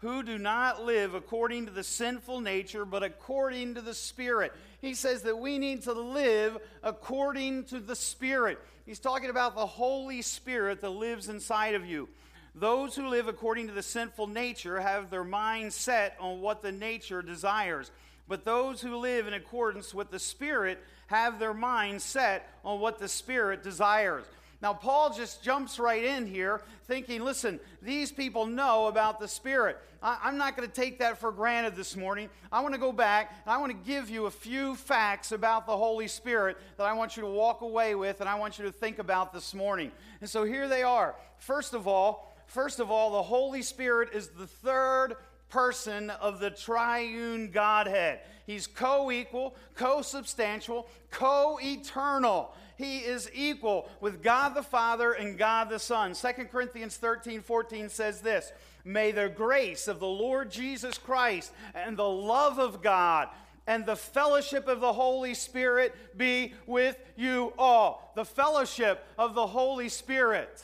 who 0.00 0.22
do 0.22 0.38
not 0.38 0.84
live 0.84 1.14
according 1.14 1.66
to 1.66 1.72
the 1.72 1.84
sinful 1.84 2.40
nature, 2.40 2.84
but 2.84 3.02
according 3.02 3.74
to 3.74 3.82
the 3.82 3.94
Spirit. 3.94 4.52
He 4.80 4.94
says 4.94 5.22
that 5.22 5.38
we 5.38 5.58
need 5.58 5.82
to 5.82 5.92
live 5.92 6.56
according 6.82 7.64
to 7.64 7.80
the 7.80 7.96
Spirit. 7.96 8.58
He's 8.86 8.98
talking 8.98 9.30
about 9.30 9.54
the 9.54 9.66
Holy 9.66 10.22
Spirit 10.22 10.80
that 10.80 10.90
lives 10.90 11.28
inside 11.28 11.74
of 11.74 11.84
you. 11.84 12.08
Those 12.54 12.96
who 12.96 13.08
live 13.08 13.28
according 13.28 13.68
to 13.68 13.74
the 13.74 13.82
sinful 13.82 14.26
nature 14.26 14.80
have 14.80 15.10
their 15.10 15.22
mind 15.22 15.72
set 15.72 16.16
on 16.18 16.40
what 16.40 16.62
the 16.62 16.72
nature 16.72 17.22
desires. 17.22 17.90
But 18.26 18.44
those 18.44 18.80
who 18.80 18.96
live 18.96 19.26
in 19.26 19.34
accordance 19.34 19.92
with 19.92 20.10
the 20.10 20.18
Spirit 20.18 20.82
have 21.08 21.38
their 21.38 21.54
mind 21.54 22.00
set 22.00 22.48
on 22.64 22.80
what 22.80 22.98
the 22.98 23.08
Spirit 23.08 23.62
desires. 23.62 24.24
Now, 24.62 24.74
Paul 24.74 25.14
just 25.14 25.42
jumps 25.42 25.78
right 25.78 26.04
in 26.04 26.26
here 26.26 26.60
thinking, 26.84 27.24
listen, 27.24 27.60
these 27.80 28.12
people 28.12 28.44
know 28.44 28.88
about 28.88 29.18
the 29.18 29.26
Spirit. 29.26 29.78
I, 30.02 30.28
am 30.28 30.36
not 30.36 30.56
going 30.56 30.68
to 30.68 30.74
take 30.74 30.98
that 30.98 31.18
for 31.18 31.32
granted 31.32 31.76
this 31.76 31.96
morning. 31.96 32.28
I 32.52 32.60
want 32.60 32.74
to 32.74 32.80
go 32.80 32.92
back 32.92 33.32
and 33.44 33.52
I 33.52 33.56
want 33.58 33.72
to 33.72 33.90
give 33.90 34.10
you 34.10 34.26
a 34.26 34.30
few 34.30 34.74
facts 34.74 35.32
about 35.32 35.66
the 35.66 35.76
Holy 35.76 36.08
Spirit 36.08 36.58
that 36.76 36.84
I 36.84 36.92
want 36.92 37.16
you 37.16 37.22
to 37.22 37.28
walk 37.28 37.62
away 37.62 37.94
with 37.94 38.20
and 38.20 38.28
I 38.28 38.34
want 38.34 38.58
you 38.58 38.66
to 38.66 38.72
think 38.72 38.98
about 38.98 39.32
this 39.32 39.54
morning. 39.54 39.92
And 40.20 40.28
so 40.28 40.44
here 40.44 40.68
they 40.68 40.82
are. 40.82 41.14
First 41.38 41.72
of 41.72 41.86
all, 41.86 42.34
first 42.46 42.80
of 42.80 42.90
all, 42.90 43.12
the 43.12 43.22
Holy 43.22 43.62
Spirit 43.62 44.10
is 44.12 44.28
the 44.28 44.46
third 44.46 45.16
person 45.48 46.10
of 46.10 46.38
the 46.38 46.50
triune 46.50 47.50
Godhead. 47.50 48.20
He's 48.46 48.66
co 48.66 49.10
equal, 49.10 49.54
co 49.74 50.02
substantial, 50.02 50.88
co 51.10 51.58
eternal. 51.62 52.54
He 52.80 52.98
is 52.98 53.30
equal 53.34 53.88
with 54.00 54.22
God 54.22 54.54
the 54.54 54.62
Father 54.62 55.12
and 55.12 55.36
God 55.36 55.68
the 55.68 55.78
Son. 55.78 56.14
2 56.14 56.28
Corinthians 56.50 56.96
13 56.96 57.42
14 57.42 57.90
says 57.90 58.20
this 58.22 58.50
May 58.84 59.12
the 59.12 59.28
grace 59.28 59.86
of 59.86 60.00
the 60.00 60.06
Lord 60.06 60.50
Jesus 60.50 60.96
Christ 60.96 61.52
and 61.74 61.96
the 61.96 62.08
love 62.08 62.58
of 62.58 62.82
God 62.82 63.28
and 63.66 63.84
the 63.84 63.96
fellowship 63.96 64.66
of 64.66 64.80
the 64.80 64.92
Holy 64.92 65.34
Spirit 65.34 65.94
be 66.16 66.54
with 66.66 66.96
you 67.16 67.52
all. 67.58 68.12
The 68.16 68.24
fellowship 68.24 69.06
of 69.18 69.34
the 69.34 69.46
Holy 69.46 69.88
Spirit. 69.88 70.62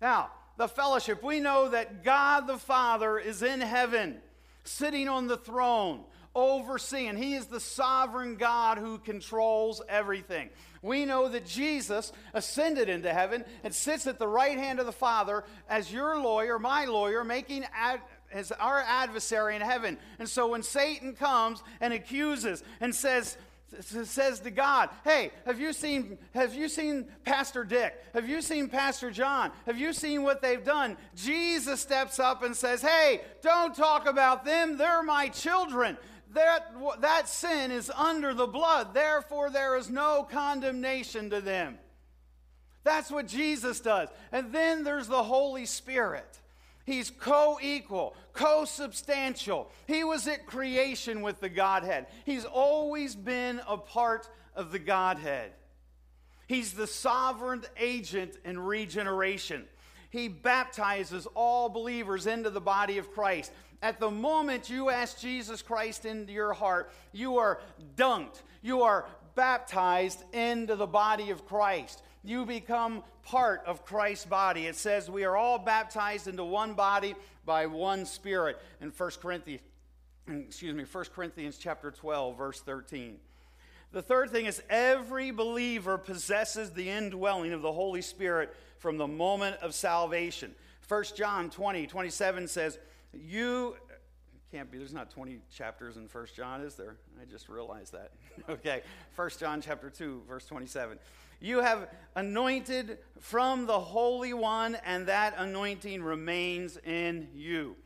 Now, 0.00 0.30
the 0.56 0.68
fellowship. 0.68 1.22
We 1.22 1.40
know 1.40 1.68
that 1.70 2.04
God 2.04 2.46
the 2.46 2.58
Father 2.58 3.18
is 3.18 3.42
in 3.42 3.60
heaven, 3.60 4.18
sitting 4.64 5.08
on 5.08 5.28
the 5.28 5.36
throne, 5.36 6.04
overseeing. 6.34 7.16
He 7.16 7.34
is 7.34 7.46
the 7.46 7.60
sovereign 7.60 8.36
God 8.36 8.78
who 8.78 8.98
controls 8.98 9.82
everything. 9.88 10.50
We 10.82 11.04
know 11.04 11.28
that 11.28 11.46
Jesus 11.46 12.12
ascended 12.34 12.88
into 12.88 13.12
heaven 13.12 13.44
and 13.62 13.74
sits 13.74 14.06
at 14.06 14.18
the 14.18 14.28
right 14.28 14.58
hand 14.58 14.80
of 14.80 14.86
the 14.86 14.92
Father 14.92 15.44
as 15.68 15.92
your 15.92 16.18
lawyer, 16.18 16.58
my 16.58 16.86
lawyer, 16.86 17.22
making 17.22 17.64
ad- 17.72 18.00
as 18.32 18.50
our 18.52 18.80
adversary 18.80 19.54
in 19.54 19.62
heaven. 19.62 19.98
And 20.18 20.28
so 20.28 20.48
when 20.48 20.62
Satan 20.62 21.14
comes 21.14 21.62
and 21.80 21.92
accuses 21.92 22.64
and 22.80 22.94
says, 22.94 23.36
says 23.80 24.40
to 24.40 24.50
God, 24.50 24.90
"Hey, 25.02 25.30
have 25.46 25.58
you 25.58 25.72
seen 25.72 26.18
have 26.34 26.54
you 26.54 26.68
seen 26.68 27.06
Pastor 27.24 27.64
Dick? 27.64 27.94
Have 28.12 28.28
you 28.28 28.42
seen 28.42 28.68
Pastor 28.68 29.10
John? 29.10 29.50
Have 29.64 29.78
you 29.78 29.94
seen 29.94 30.22
what 30.22 30.42
they've 30.42 30.62
done?" 30.62 30.98
Jesus 31.14 31.80
steps 31.80 32.18
up 32.18 32.42
and 32.42 32.54
says, 32.54 32.82
"Hey, 32.82 33.22
don't 33.40 33.74
talk 33.74 34.06
about 34.06 34.44
them. 34.44 34.76
They're 34.76 35.02
my 35.02 35.28
children. 35.28 35.96
That 36.32 36.72
that 37.00 37.28
sin 37.28 37.70
is 37.70 37.90
under 37.90 38.34
the 38.34 38.46
blood. 38.46 38.94
Therefore 38.94 39.50
there 39.50 39.76
is 39.76 39.90
no 39.90 40.24
condemnation 40.24 41.30
to 41.30 41.40
them." 41.40 41.78
That's 42.84 43.10
what 43.10 43.26
Jesus 43.26 43.80
does. 43.80 44.08
And 44.32 44.52
then 44.52 44.82
there's 44.82 45.08
the 45.08 45.22
Holy 45.22 45.66
Spirit. 45.66 46.40
He's 46.84 47.10
co 47.10 47.58
equal, 47.62 48.16
co 48.32 48.64
substantial. 48.64 49.70
He 49.86 50.02
was 50.02 50.26
at 50.26 50.46
creation 50.46 51.22
with 51.22 51.40
the 51.40 51.48
Godhead. 51.48 52.08
He's 52.24 52.44
always 52.44 53.14
been 53.14 53.60
a 53.68 53.76
part 53.76 54.28
of 54.54 54.72
the 54.72 54.80
Godhead. 54.80 55.52
He's 56.48 56.72
the 56.72 56.88
sovereign 56.88 57.64
agent 57.76 58.36
in 58.44 58.58
regeneration. 58.58 59.68
He 60.12 60.28
baptizes 60.28 61.26
all 61.34 61.68
believers 61.68 62.28
into 62.28 62.50
the 62.50 62.60
body 62.60 62.98
of 62.98 63.10
Christ. 63.12 63.50
At 63.82 63.98
the 63.98 64.10
moment 64.10 64.70
you 64.70 64.90
ask 64.90 65.18
Jesus 65.18 65.60
Christ 65.60 66.04
into 66.04 66.32
your 66.32 66.52
heart, 66.52 66.92
you 67.10 67.38
are 67.38 67.58
dunked. 67.96 68.42
You 68.62 68.82
are 68.82 69.06
baptized 69.34 70.22
into 70.32 70.76
the 70.76 70.86
body 70.86 71.30
of 71.30 71.44
Christ 71.44 72.04
you 72.24 72.46
become 72.46 73.02
part 73.24 73.62
of 73.66 73.84
Christ's 73.84 74.26
body. 74.26 74.66
It 74.66 74.76
says 74.76 75.10
we 75.10 75.24
are 75.24 75.36
all 75.36 75.58
baptized 75.58 76.28
into 76.28 76.44
one 76.44 76.74
body 76.74 77.14
by 77.44 77.66
one 77.66 78.06
spirit 78.06 78.60
in 78.80 78.90
1 78.90 79.10
Corinthians 79.20 79.62
excuse 80.28 80.74
me 80.74 80.84
1 80.84 81.04
Corinthians 81.14 81.58
chapter 81.58 81.90
12 81.90 82.38
verse 82.38 82.60
13. 82.60 83.16
The 83.90 84.02
third 84.02 84.30
thing 84.30 84.46
is 84.46 84.62
every 84.70 85.32
believer 85.32 85.98
possesses 85.98 86.70
the 86.70 86.88
indwelling 86.88 87.52
of 87.52 87.60
the 87.60 87.72
Holy 87.72 88.02
Spirit 88.02 88.54
from 88.82 88.98
the 88.98 89.06
moment 89.06 89.56
of 89.62 89.74
salvation. 89.74 90.52
1 90.88 91.04
John 91.14 91.48
20 91.50 91.86
27 91.86 92.48
says, 92.48 92.80
"You 93.12 93.76
can't 94.50 94.70
be 94.70 94.76
there's 94.76 94.92
not 94.92 95.08
20 95.08 95.38
chapters 95.54 95.96
in 95.96 96.08
1 96.08 96.26
John, 96.34 96.60
is 96.62 96.74
there? 96.74 96.96
I 97.20 97.24
just 97.24 97.48
realized 97.48 97.92
that. 97.92 98.10
okay. 98.50 98.82
1 99.14 99.30
John 99.38 99.62
chapter 99.62 99.88
2 99.88 100.24
verse 100.28 100.44
27. 100.46 100.98
You 101.40 101.60
have 101.60 101.88
anointed 102.16 102.98
from 103.20 103.66
the 103.66 103.78
Holy 103.78 104.34
One, 104.34 104.76
and 104.84 105.06
that 105.06 105.34
anointing 105.38 106.02
remains 106.02 106.76
in 106.84 107.28
you. 107.34 107.76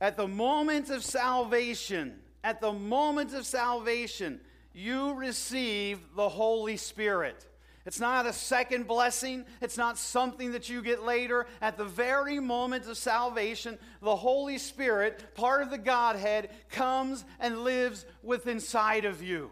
At 0.00 0.16
the 0.16 0.28
moment 0.28 0.90
of 0.90 1.04
salvation, 1.04 2.20
at 2.44 2.60
the 2.60 2.72
moment 2.72 3.34
of 3.34 3.44
salvation, 3.44 4.40
you 4.72 5.14
receive 5.14 5.98
the 6.14 6.28
Holy 6.28 6.76
Spirit. 6.76 7.47
It's 7.88 8.00
not 8.00 8.26
a 8.26 8.34
second 8.34 8.86
blessing. 8.86 9.46
It's 9.62 9.78
not 9.78 9.96
something 9.96 10.52
that 10.52 10.68
you 10.68 10.82
get 10.82 11.04
later. 11.04 11.46
At 11.62 11.78
the 11.78 11.86
very 11.86 12.38
moment 12.38 12.86
of 12.86 12.98
salvation, 12.98 13.78
the 14.02 14.14
Holy 14.14 14.58
Spirit, 14.58 15.34
part 15.34 15.62
of 15.62 15.70
the 15.70 15.78
Godhead, 15.78 16.50
comes 16.68 17.24
and 17.40 17.60
lives 17.60 18.04
within 18.22 18.56
inside 18.56 19.06
of 19.06 19.22
you. 19.22 19.50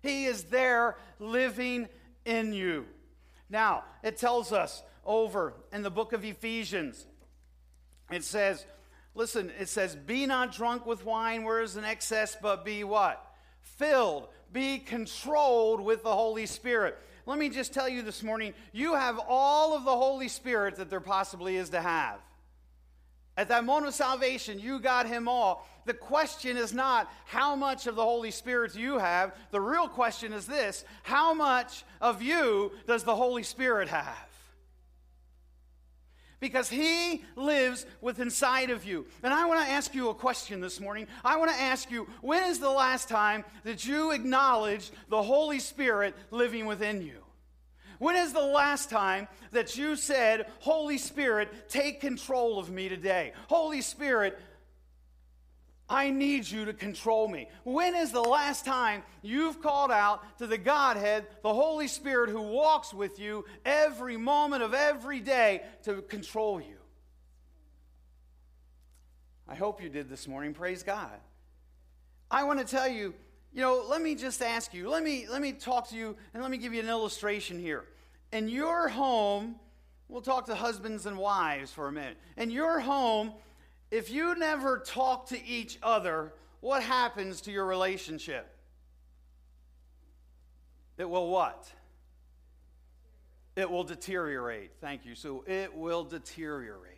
He 0.00 0.26
is 0.26 0.44
there 0.44 0.96
living 1.18 1.88
in 2.24 2.52
you. 2.52 2.86
Now, 3.50 3.82
it 4.04 4.16
tells 4.16 4.52
us 4.52 4.84
over 5.04 5.52
in 5.72 5.82
the 5.82 5.90
book 5.90 6.12
of 6.12 6.24
Ephesians, 6.24 7.04
it 8.12 8.22
says, 8.22 8.64
listen, 9.16 9.50
it 9.58 9.68
says, 9.68 9.96
Be 9.96 10.24
not 10.24 10.52
drunk 10.52 10.86
with 10.86 11.04
wine 11.04 11.42
where 11.42 11.62
is 11.62 11.74
an 11.74 11.84
excess, 11.84 12.36
but 12.40 12.64
be 12.64 12.84
what? 12.84 13.20
Filled 13.60 14.28
be 14.52 14.78
controlled 14.78 15.80
with 15.80 16.02
the 16.02 16.14
Holy 16.14 16.46
Spirit. 16.46 16.98
Let 17.26 17.38
me 17.40 17.48
just 17.48 17.74
tell 17.74 17.88
you 17.88 18.02
this 18.02 18.22
morning 18.22 18.54
you 18.72 18.94
have 18.94 19.20
all 19.28 19.76
of 19.76 19.84
the 19.84 19.96
Holy 19.96 20.28
Spirit 20.28 20.76
that 20.76 20.88
there 20.88 21.00
possibly 21.00 21.56
is 21.56 21.70
to 21.70 21.80
have. 21.80 22.20
At 23.36 23.48
that 23.48 23.64
moment 23.64 23.88
of 23.88 23.94
salvation, 23.94 24.58
you 24.58 24.78
got 24.78 25.06
him 25.06 25.28
all. 25.28 25.68
The 25.84 25.92
question 25.92 26.56
is 26.56 26.72
not 26.72 27.12
how 27.26 27.54
much 27.54 27.86
of 27.86 27.96
the 27.96 28.02
Holy 28.02 28.30
Spirit 28.30 28.74
you 28.74 28.98
have. 28.98 29.34
The 29.50 29.60
real 29.60 29.88
question 29.88 30.32
is 30.32 30.46
this 30.46 30.84
how 31.02 31.34
much 31.34 31.84
of 32.00 32.22
you 32.22 32.72
does 32.86 33.02
the 33.04 33.14
Holy 33.14 33.42
Spirit 33.42 33.88
have? 33.88 34.35
Because 36.38 36.68
he 36.68 37.24
lives 37.34 37.86
within 38.02 38.26
inside 38.26 38.70
of 38.70 38.84
you. 38.84 39.06
And 39.22 39.32
I 39.32 39.46
want 39.46 39.64
to 39.64 39.72
ask 39.72 39.94
you 39.94 40.10
a 40.10 40.14
question 40.14 40.60
this 40.60 40.80
morning. 40.80 41.06
I 41.24 41.36
want 41.36 41.50
to 41.50 41.60
ask 41.60 41.90
you 41.90 42.08
when 42.20 42.42
is 42.44 42.58
the 42.58 42.70
last 42.70 43.08
time 43.08 43.44
that 43.64 43.86
you 43.86 44.10
acknowledged 44.10 44.90
the 45.08 45.22
Holy 45.22 45.58
Spirit 45.60 46.14
living 46.30 46.66
within 46.66 47.00
you? 47.00 47.22
When 47.98 48.16
is 48.16 48.32
the 48.32 48.40
last 48.42 48.90
time 48.90 49.26
that 49.52 49.78
you 49.78 49.96
said, 49.96 50.48
Holy 50.58 50.98
Spirit, 50.98 51.70
take 51.70 52.00
control 52.00 52.58
of 52.58 52.68
me 52.68 52.90
today? 52.90 53.32
Holy 53.48 53.80
Spirit, 53.80 54.38
I 55.88 56.10
need 56.10 56.48
you 56.48 56.64
to 56.64 56.72
control 56.72 57.28
me. 57.28 57.48
When 57.64 57.94
is 57.94 58.10
the 58.10 58.20
last 58.20 58.64
time 58.64 59.04
you've 59.22 59.62
called 59.62 59.92
out 59.92 60.38
to 60.38 60.46
the 60.46 60.58
Godhead, 60.58 61.26
the 61.42 61.54
Holy 61.54 61.86
Spirit 61.86 62.30
who 62.30 62.42
walks 62.42 62.92
with 62.92 63.20
you 63.20 63.44
every 63.64 64.16
moment 64.16 64.64
of 64.64 64.74
every 64.74 65.20
day 65.20 65.62
to 65.84 66.02
control 66.02 66.60
you? 66.60 66.76
I 69.48 69.54
hope 69.54 69.80
you 69.80 69.88
did 69.88 70.08
this 70.08 70.26
morning. 70.26 70.54
Praise 70.54 70.82
God. 70.82 71.20
I 72.30 72.42
want 72.42 72.58
to 72.58 72.66
tell 72.66 72.88
you, 72.88 73.14
you 73.52 73.62
know, 73.62 73.84
let 73.88 74.02
me 74.02 74.16
just 74.16 74.42
ask 74.42 74.74
you, 74.74 74.90
let 74.90 75.04
me, 75.04 75.26
let 75.30 75.40
me 75.40 75.52
talk 75.52 75.88
to 75.90 75.96
you, 75.96 76.16
and 76.34 76.42
let 76.42 76.50
me 76.50 76.58
give 76.58 76.74
you 76.74 76.80
an 76.80 76.88
illustration 76.88 77.60
here. 77.60 77.84
In 78.32 78.48
your 78.48 78.88
home, 78.88 79.54
we'll 80.08 80.20
talk 80.20 80.46
to 80.46 80.56
husbands 80.56 81.06
and 81.06 81.16
wives 81.16 81.70
for 81.70 81.86
a 81.86 81.92
minute. 81.92 82.16
In 82.36 82.50
your 82.50 82.80
home, 82.80 83.32
if 83.90 84.10
you 84.10 84.34
never 84.36 84.78
talk 84.78 85.28
to 85.28 85.46
each 85.46 85.78
other, 85.82 86.32
what 86.60 86.82
happens 86.82 87.42
to 87.42 87.52
your 87.52 87.66
relationship? 87.66 88.52
It 90.98 91.08
will 91.08 91.28
what? 91.28 91.70
It 93.54 93.70
will 93.70 93.84
deteriorate. 93.84 94.72
Thank 94.80 95.04
you. 95.06 95.14
So 95.14 95.44
it 95.46 95.74
will 95.74 96.04
deteriorate. 96.04 96.95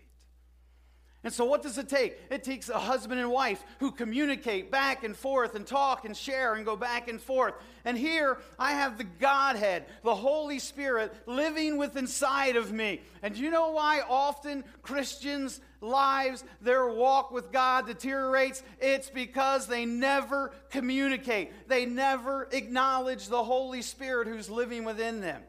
And 1.25 1.33
so, 1.33 1.45
what 1.45 1.63
does 1.63 1.79
it 1.79 1.89
take? 1.89 2.17
It 2.31 2.45
takes 2.45 2.69
a 2.69 2.79
husband 2.79 3.21
and 3.21 3.31
wife 3.31 3.65
who 3.81 3.91
communicate 3.91 4.71
back 4.71 5.03
and 5.03 5.17
forth 5.17 5.57
and 5.57 5.67
talk 5.67 6.05
and 6.05 6.17
share 6.17 6.55
and 6.55 6.65
go 6.65 6.77
back 6.77 7.09
and 7.09 7.21
forth. 7.21 7.55
And 7.85 7.99
here 7.99 8.39
I 8.59 8.73
have 8.73 8.99
the 8.99 9.05
Godhead, 9.05 9.87
the 10.05 10.15
Holy 10.15 10.61
Spirit, 10.61 11.13
living 11.27 11.77
within 11.77 11.99
inside 12.09 12.57
of 12.57 12.73
me. 12.73 13.03
And 13.23 13.37
you 13.37 13.51
know 13.51 13.71
why 13.71 14.01
often 14.09 14.65
Christians' 14.83 15.61
lives, 15.81 16.43
their 16.63 16.89
walk 16.89 17.31
with 17.31 17.53
God 17.53 17.87
deteriorates? 17.87 18.63
It's 18.81 19.11
because 19.11 19.67
they 19.67 19.85
never 19.85 20.53
communicate, 20.71 21.69
they 21.69 21.85
never 21.85 22.49
acknowledge 22.53 23.29
the 23.29 23.45
Holy 23.45 23.83
Spirit 23.83 24.27
who's 24.27 24.49
living 24.49 24.85
within 24.85 25.21
them. 25.21 25.43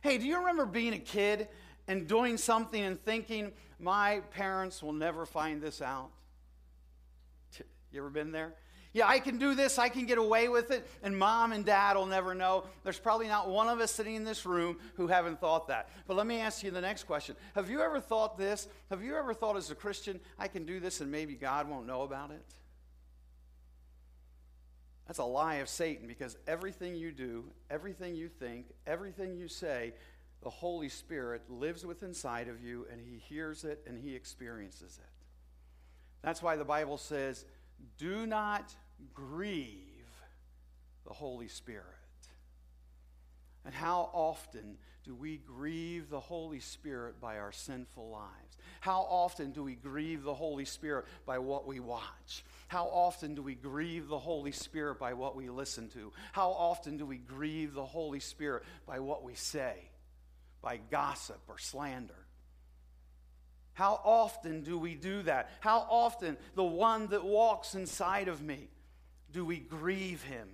Hey, 0.00 0.18
do 0.18 0.26
you 0.26 0.38
remember 0.38 0.64
being 0.64 0.94
a 0.94 0.98
kid 0.98 1.48
and 1.88 2.06
doing 2.06 2.36
something 2.36 2.80
and 2.80 3.02
thinking, 3.04 3.52
my 3.80 4.20
parents 4.30 4.82
will 4.82 4.92
never 4.92 5.26
find 5.26 5.60
this 5.60 5.82
out. 5.82 6.10
You 7.90 8.00
ever 8.00 8.10
been 8.10 8.30
there? 8.30 8.54
Yeah, 8.92 9.06
I 9.06 9.18
can 9.18 9.38
do 9.38 9.54
this, 9.54 9.78
I 9.78 9.88
can 9.88 10.06
get 10.06 10.18
away 10.18 10.48
with 10.48 10.70
it, 10.70 10.86
and 11.02 11.16
mom 11.16 11.52
and 11.52 11.64
dad 11.64 11.96
will 11.96 12.06
never 12.06 12.34
know. 12.34 12.64
There's 12.84 12.98
probably 12.98 13.28
not 13.28 13.48
one 13.48 13.68
of 13.68 13.80
us 13.80 13.92
sitting 13.92 14.14
in 14.14 14.24
this 14.24 14.46
room 14.46 14.78
who 14.94 15.06
haven't 15.06 15.40
thought 15.40 15.68
that. 15.68 15.90
But 16.06 16.16
let 16.16 16.26
me 16.26 16.40
ask 16.40 16.62
you 16.62 16.70
the 16.70 16.80
next 16.80 17.04
question 17.04 17.36
Have 17.54 17.70
you 17.70 17.80
ever 17.80 18.00
thought 18.00 18.38
this? 18.38 18.66
Have 18.90 19.02
you 19.02 19.16
ever 19.16 19.34
thought 19.34 19.56
as 19.56 19.70
a 19.70 19.74
Christian, 19.74 20.20
I 20.38 20.48
can 20.48 20.64
do 20.64 20.80
this 20.80 21.00
and 21.00 21.10
maybe 21.10 21.34
God 21.34 21.68
won't 21.68 21.86
know 21.86 22.02
about 22.02 22.30
it? 22.30 22.42
That's 25.06 25.18
a 25.18 25.24
lie 25.24 25.56
of 25.56 25.68
Satan 25.68 26.06
because 26.06 26.36
everything 26.46 26.94
you 26.94 27.12
do, 27.12 27.44
everything 27.70 28.14
you 28.14 28.28
think, 28.28 28.66
everything 28.86 29.36
you 29.36 29.48
say 29.48 29.94
the 30.42 30.50
Holy 30.50 30.88
Spirit 30.88 31.42
lives 31.50 31.84
within 31.84 32.10
inside 32.10 32.48
of 32.48 32.62
you 32.62 32.86
and 32.90 33.00
he 33.00 33.18
hears 33.18 33.64
it 33.64 33.82
and 33.86 33.98
he 33.98 34.14
experiences 34.14 34.98
it. 35.02 35.10
That's 36.22 36.42
why 36.42 36.56
the 36.56 36.64
Bible 36.64 36.98
says, 36.98 37.44
do 37.96 38.26
not 38.26 38.74
grieve 39.14 39.84
the 41.06 41.12
Holy 41.12 41.48
Spirit. 41.48 41.84
And 43.64 43.74
how 43.74 44.10
often 44.12 44.78
do 45.04 45.14
we 45.14 45.38
grieve 45.38 46.10
the 46.10 46.20
Holy 46.20 46.60
Spirit 46.60 47.20
by 47.20 47.38
our 47.38 47.52
sinful 47.52 48.10
lives? 48.10 48.56
How 48.80 49.00
often 49.00 49.52
do 49.52 49.62
we 49.62 49.74
grieve 49.74 50.22
the 50.22 50.34
Holy 50.34 50.64
Spirit 50.64 51.06
by 51.26 51.38
what 51.38 51.66
we 51.66 51.80
watch? 51.80 52.44
How 52.68 52.84
often 52.86 53.34
do 53.34 53.42
we 53.42 53.54
grieve 53.54 54.08
the 54.08 54.18
Holy 54.18 54.52
Spirit 54.52 54.98
by 54.98 55.14
what 55.14 55.36
we 55.36 55.48
listen 55.48 55.88
to? 55.90 56.12
How 56.32 56.50
often 56.50 56.96
do 56.96 57.06
we 57.06 57.16
grieve 57.16 57.74
the 57.74 57.84
Holy 57.84 58.20
Spirit 58.20 58.64
by 58.86 59.00
what 59.00 59.24
we 59.24 59.34
say? 59.34 59.87
By 60.68 60.78
gossip 60.90 61.40
or 61.48 61.56
slander. 61.56 62.26
How 63.72 63.98
often 64.04 64.60
do 64.60 64.78
we 64.78 64.94
do 64.94 65.22
that? 65.22 65.48
How 65.60 65.86
often, 65.88 66.36
the 66.56 66.62
one 66.62 67.06
that 67.06 67.24
walks 67.24 67.74
inside 67.74 68.28
of 68.28 68.42
me, 68.42 68.68
do 69.32 69.46
we 69.46 69.56
grieve 69.56 70.22
him? 70.24 70.46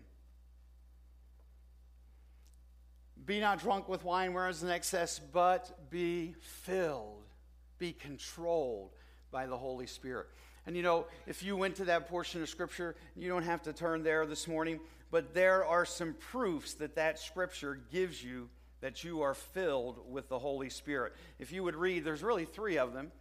Be 3.27 3.41
not 3.41 3.59
drunk 3.59 3.89
with 3.89 4.05
wine 4.05 4.35
where 4.35 4.49
is 4.49 4.63
an 4.63 4.71
excess, 4.71 5.19
but 5.19 5.91
be 5.91 6.37
filled, 6.63 7.25
be 7.79 7.93
controlled 7.93 8.93
by 9.33 9.47
the 9.47 9.57
Holy 9.57 9.89
Spirit. 9.89 10.29
And 10.65 10.77
you 10.77 10.85
know, 10.85 11.07
if 11.27 11.43
you 11.43 11.57
went 11.57 11.75
to 11.77 11.87
that 11.87 12.07
portion 12.07 12.41
of 12.41 12.49
Scripture, 12.49 12.95
you 13.17 13.29
don't 13.29 13.43
have 13.43 13.63
to 13.63 13.73
turn 13.73 14.05
there 14.05 14.27
this 14.27 14.47
morning, 14.47 14.79
but 15.11 15.35
there 15.35 15.65
are 15.65 15.85
some 15.85 16.15
proofs 16.31 16.75
that 16.75 16.95
that 16.95 17.19
Scripture 17.19 17.81
gives 17.91 18.23
you 18.23 18.49
that 18.85 19.03
you 19.03 19.23
are 19.23 19.33
filled 19.33 19.99
with 20.11 20.29
the 20.29 20.39
Holy 20.39 20.69
Spirit. 20.69 21.15
If 21.39 21.53
you 21.53 21.65
would 21.65 21.75
read, 21.75 22.05
there's 22.05 22.23
really 22.23 22.45
three 22.45 22.77
of 22.77 22.93
them. 22.93 23.13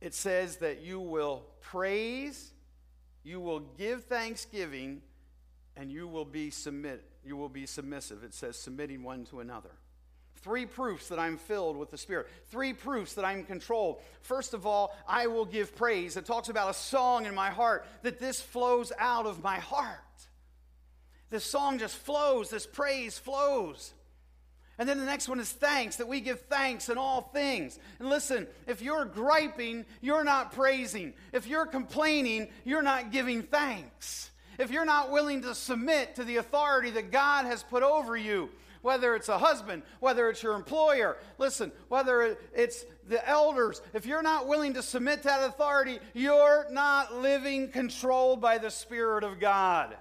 It 0.00 0.12
says 0.12 0.56
that 0.56 0.80
you 0.82 0.98
will 0.98 1.44
praise, 1.60 2.52
you 3.22 3.38
will 3.38 3.60
give 3.60 4.06
thanksgiving, 4.06 5.02
and 5.76 5.92
you 5.92 6.08
will 6.08 6.24
be 6.24 6.50
submit. 6.50 7.04
You 7.24 7.36
will 7.36 7.48
be 7.48 7.64
submissive. 7.64 8.24
It 8.24 8.34
says 8.34 8.56
submitting 8.58 9.04
one 9.04 9.24
to 9.26 9.38
another. 9.38 9.70
Three 10.42 10.66
proofs 10.66 11.06
that 11.10 11.20
I'm 11.20 11.36
filled 11.36 11.76
with 11.76 11.92
the 11.92 11.98
Spirit. 11.98 12.26
Three 12.50 12.72
proofs 12.72 13.14
that 13.14 13.24
I'm 13.24 13.44
controlled. 13.44 14.00
First 14.22 14.52
of 14.52 14.66
all, 14.66 14.96
I 15.06 15.28
will 15.28 15.44
give 15.44 15.76
praise. 15.76 16.16
It 16.16 16.26
talks 16.26 16.48
about 16.48 16.70
a 16.70 16.74
song 16.74 17.26
in 17.26 17.36
my 17.36 17.50
heart, 17.50 17.86
that 18.02 18.18
this 18.18 18.40
flows 18.40 18.90
out 18.98 19.26
of 19.26 19.44
my 19.44 19.60
heart. 19.60 20.00
This 21.30 21.44
song 21.44 21.78
just 21.78 21.94
flows, 21.94 22.50
this 22.50 22.66
praise 22.66 23.16
flows. 23.16 23.92
And 24.78 24.88
then 24.88 24.98
the 24.98 25.04
next 25.04 25.28
one 25.28 25.40
is 25.40 25.50
thanks, 25.50 25.96
that 25.96 26.06
we 26.06 26.20
give 26.20 26.42
thanks 26.42 26.88
in 26.88 26.98
all 26.98 27.22
things. 27.32 27.78
And 27.98 28.08
listen, 28.08 28.46
if 28.68 28.80
you're 28.80 29.04
griping, 29.04 29.84
you're 30.00 30.22
not 30.22 30.52
praising. 30.52 31.14
If 31.32 31.48
you're 31.48 31.66
complaining, 31.66 32.48
you're 32.64 32.82
not 32.82 33.10
giving 33.10 33.42
thanks. 33.42 34.30
If 34.56 34.70
you're 34.70 34.84
not 34.84 35.10
willing 35.10 35.42
to 35.42 35.54
submit 35.54 36.14
to 36.16 36.24
the 36.24 36.36
authority 36.36 36.90
that 36.92 37.10
God 37.10 37.46
has 37.46 37.64
put 37.64 37.82
over 37.82 38.16
you, 38.16 38.50
whether 38.82 39.16
it's 39.16 39.28
a 39.28 39.38
husband, 39.38 39.82
whether 39.98 40.30
it's 40.30 40.44
your 40.44 40.54
employer, 40.54 41.16
listen, 41.38 41.72
whether 41.88 42.36
it's 42.54 42.84
the 43.08 43.28
elders, 43.28 43.82
if 43.94 44.06
you're 44.06 44.22
not 44.22 44.46
willing 44.46 44.74
to 44.74 44.82
submit 44.82 45.22
to 45.22 45.28
that 45.28 45.48
authority, 45.48 45.98
you're 46.14 46.66
not 46.70 47.16
living 47.16 47.68
controlled 47.70 48.40
by 48.40 48.58
the 48.58 48.70
Spirit 48.70 49.24
of 49.24 49.40
God. 49.40 49.96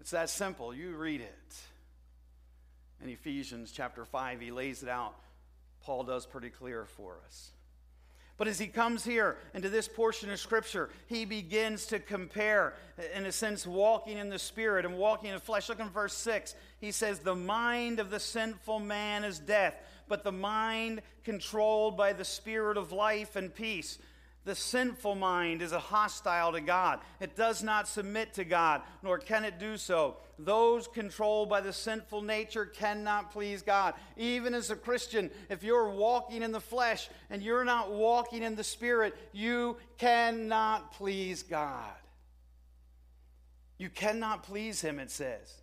It's 0.00 0.12
that 0.12 0.30
simple. 0.30 0.74
You 0.74 0.96
read 0.96 1.20
it 1.20 1.54
in 3.02 3.10
Ephesians 3.10 3.72
chapter 3.72 4.04
5, 4.04 4.40
he 4.40 4.50
lays 4.50 4.82
it 4.82 4.88
out. 4.88 5.14
Paul 5.82 6.04
does 6.04 6.26
pretty 6.26 6.50
clear 6.50 6.84
for 6.84 7.16
us. 7.26 7.52
But 8.38 8.48
as 8.48 8.58
he 8.58 8.66
comes 8.66 9.04
here 9.04 9.36
into 9.54 9.68
this 9.68 9.88
portion 9.88 10.30
of 10.30 10.38
Scripture, 10.38 10.90
he 11.06 11.24
begins 11.24 11.86
to 11.86 11.98
compare, 11.98 12.74
in 13.14 13.26
a 13.26 13.32
sense, 13.32 13.66
walking 13.66 14.18
in 14.18 14.30
the 14.30 14.38
Spirit 14.38 14.84
and 14.84 14.96
walking 14.96 15.28
in 15.28 15.34
the 15.34 15.40
flesh. 15.40 15.68
Look 15.68 15.80
in 15.80 15.88
verse 15.90 16.14
6. 16.14 16.54
He 16.80 16.90
says, 16.90 17.18
The 17.18 17.36
mind 17.36 18.00
of 18.00 18.10
the 18.10 18.20
sinful 18.20 18.80
man 18.80 19.24
is 19.24 19.38
death, 19.38 19.76
but 20.08 20.24
the 20.24 20.32
mind 20.32 21.02
controlled 21.24 21.96
by 21.96 22.12
the 22.12 22.24
Spirit 22.24 22.76
of 22.76 22.90
life 22.90 23.36
and 23.36 23.54
peace. 23.54 23.98
The 24.44 24.54
sinful 24.56 25.14
mind 25.14 25.62
is 25.62 25.70
hostile 25.70 26.52
to 26.52 26.60
God. 26.60 26.98
It 27.20 27.36
does 27.36 27.62
not 27.62 27.86
submit 27.86 28.34
to 28.34 28.44
God, 28.44 28.82
nor 29.02 29.18
can 29.18 29.44
it 29.44 29.60
do 29.60 29.76
so. 29.76 30.16
Those 30.36 30.88
controlled 30.88 31.48
by 31.48 31.60
the 31.60 31.72
sinful 31.72 32.22
nature 32.22 32.66
cannot 32.66 33.30
please 33.30 33.62
God. 33.62 33.94
Even 34.16 34.52
as 34.52 34.70
a 34.70 34.76
Christian, 34.76 35.30
if 35.48 35.62
you're 35.62 35.90
walking 35.90 36.42
in 36.42 36.50
the 36.50 36.60
flesh 36.60 37.08
and 37.30 37.40
you're 37.40 37.64
not 37.64 37.92
walking 37.92 38.42
in 38.42 38.56
the 38.56 38.64
Spirit, 38.64 39.16
you 39.32 39.76
cannot 39.96 40.92
please 40.92 41.44
God. 41.44 41.94
You 43.78 43.90
cannot 43.90 44.42
please 44.42 44.80
him, 44.80 44.98
it 44.98 45.12
says. 45.12 45.61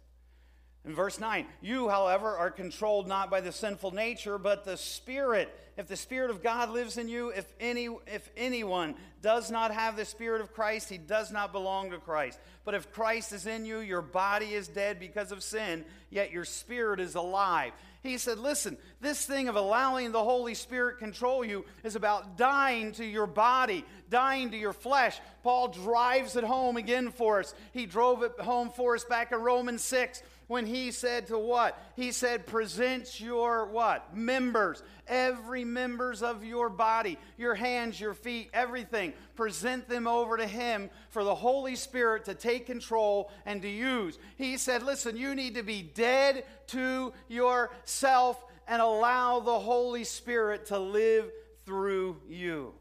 In 0.89 0.95
verse 0.95 1.19
9, 1.19 1.45
you, 1.61 1.87
however, 1.87 2.35
are 2.35 2.49
controlled 2.49 3.07
not 3.07 3.29
by 3.29 3.41
the 3.41 3.51
sinful 3.51 3.91
nature, 3.91 4.39
but 4.39 4.65
the 4.65 4.75
Spirit. 4.75 5.55
If 5.77 5.87
the 5.87 5.95
Spirit 5.95 6.31
of 6.31 6.41
God 6.41 6.71
lives 6.71 6.97
in 6.97 7.07
you, 7.07 7.29
if, 7.29 7.45
any, 7.59 7.89
if 8.07 8.27
anyone 8.35 8.95
does 9.21 9.51
not 9.51 9.71
have 9.71 9.95
the 9.95 10.03
Spirit 10.03 10.41
of 10.41 10.51
Christ, 10.51 10.89
he 10.89 10.97
does 10.97 11.31
not 11.31 11.51
belong 11.51 11.91
to 11.91 11.99
Christ. 11.99 12.39
But 12.65 12.73
if 12.73 12.91
Christ 12.91 13.33
is 13.33 13.45
in 13.45 13.65
you, 13.65 13.81
your 13.81 14.01
body 14.01 14.55
is 14.55 14.67
dead 14.67 14.99
because 14.99 15.31
of 15.31 15.43
sin, 15.43 15.85
yet 16.09 16.31
your 16.31 16.43
spirit 16.43 16.99
is 16.99 17.13
alive. 17.13 17.73
He 18.01 18.17
said, 18.17 18.39
Listen, 18.39 18.75
this 18.99 19.25
thing 19.27 19.47
of 19.47 19.55
allowing 19.55 20.11
the 20.11 20.23
Holy 20.23 20.55
Spirit 20.55 20.97
control 20.97 21.45
you 21.45 21.65
is 21.83 21.95
about 21.95 22.35
dying 22.35 22.93
to 22.93 23.05
your 23.05 23.27
body, 23.27 23.85
dying 24.09 24.49
to 24.51 24.57
your 24.57 24.73
flesh. 24.73 25.19
Paul 25.43 25.67
drives 25.67 26.35
it 26.35 26.43
home 26.43 26.77
again 26.77 27.11
for 27.11 27.41
us. 27.41 27.53
He 27.73 27.85
drove 27.85 28.23
it 28.23 28.39
home 28.39 28.71
for 28.71 28.95
us 28.95 29.03
back 29.03 29.31
in 29.31 29.39
Romans 29.39 29.83
6 29.83 30.23
when 30.49 30.65
he 30.65 30.89
said 30.89 31.27
to 31.27 31.37
what? 31.37 31.79
He 31.95 32.11
said, 32.11 32.47
present 32.47 33.21
your 33.21 33.67
what? 33.67 34.17
Members, 34.17 34.81
every 35.07 35.63
members 35.63 36.23
of 36.23 36.43
your 36.43 36.69
body, 36.69 37.19
your 37.37 37.53
hands, 37.53 38.01
your 38.01 38.15
feet, 38.15 38.49
everything. 38.51 39.13
Present 39.35 39.87
them 39.87 40.07
over 40.07 40.37
to 40.37 40.47
him 40.47 40.89
for 41.11 41.23
the 41.23 41.35
Holy 41.35 41.75
Spirit 41.75 42.25
to 42.25 42.33
take 42.33 42.65
control 42.65 43.31
and 43.45 43.61
to 43.61 43.69
use. 43.69 44.17
He 44.37 44.57
said, 44.57 44.81
listen, 44.81 45.15
you 45.15 45.35
need 45.35 45.53
to 45.53 45.63
be 45.63 45.83
dead 45.83 46.45
to 46.69 47.13
yourself 47.27 48.43
and 48.67 48.81
allow 48.81 49.41
the 49.41 49.59
Holy 49.59 50.03
Spirit 50.03 50.65
to 50.65 50.79
live 50.79 51.29
through 51.67 52.17
you. 52.27 52.73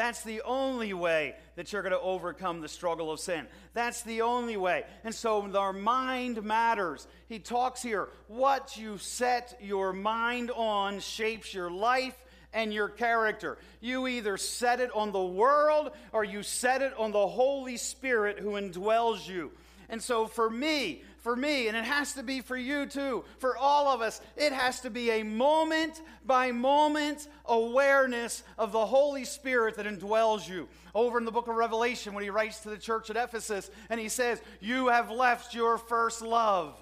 That's 0.00 0.22
the 0.22 0.40
only 0.46 0.94
way 0.94 1.34
that 1.56 1.74
you're 1.74 1.82
going 1.82 1.92
to 1.92 2.00
overcome 2.00 2.62
the 2.62 2.68
struggle 2.68 3.12
of 3.12 3.20
sin. 3.20 3.46
That's 3.74 4.00
the 4.00 4.22
only 4.22 4.56
way. 4.56 4.84
And 5.04 5.14
so 5.14 5.54
our 5.54 5.74
mind 5.74 6.42
matters. 6.42 7.06
He 7.28 7.38
talks 7.38 7.82
here 7.82 8.08
what 8.26 8.78
you 8.78 8.96
set 8.96 9.58
your 9.60 9.92
mind 9.92 10.52
on 10.52 11.00
shapes 11.00 11.52
your 11.52 11.70
life 11.70 12.16
and 12.54 12.72
your 12.72 12.88
character. 12.88 13.58
You 13.82 14.08
either 14.08 14.38
set 14.38 14.80
it 14.80 14.90
on 14.94 15.12
the 15.12 15.22
world 15.22 15.90
or 16.12 16.24
you 16.24 16.42
set 16.44 16.80
it 16.80 16.94
on 16.96 17.12
the 17.12 17.28
Holy 17.28 17.76
Spirit 17.76 18.38
who 18.38 18.52
indwells 18.52 19.28
you. 19.28 19.52
And 19.90 20.02
so 20.02 20.26
for 20.26 20.48
me, 20.48 21.02
for 21.20 21.36
me, 21.36 21.68
and 21.68 21.76
it 21.76 21.84
has 21.84 22.14
to 22.14 22.22
be 22.22 22.40
for 22.40 22.56
you 22.56 22.86
too, 22.86 23.24
for 23.38 23.56
all 23.56 23.88
of 23.88 24.00
us, 24.00 24.20
it 24.36 24.52
has 24.52 24.80
to 24.80 24.90
be 24.90 25.10
a 25.10 25.22
moment 25.22 26.00
by 26.24 26.50
moment 26.50 27.28
awareness 27.44 28.42
of 28.58 28.72
the 28.72 28.86
Holy 28.86 29.24
Spirit 29.24 29.76
that 29.76 29.86
indwells 29.86 30.48
you. 30.48 30.68
Over 30.94 31.18
in 31.18 31.24
the 31.24 31.30
book 31.30 31.46
of 31.48 31.56
Revelation, 31.56 32.14
when 32.14 32.24
he 32.24 32.30
writes 32.30 32.60
to 32.60 32.70
the 32.70 32.78
church 32.78 33.10
at 33.10 33.16
Ephesus, 33.16 33.70
and 33.90 34.00
he 34.00 34.08
says, 34.08 34.40
You 34.60 34.88
have 34.88 35.10
left 35.10 35.54
your 35.54 35.78
first 35.78 36.22
love. 36.22 36.74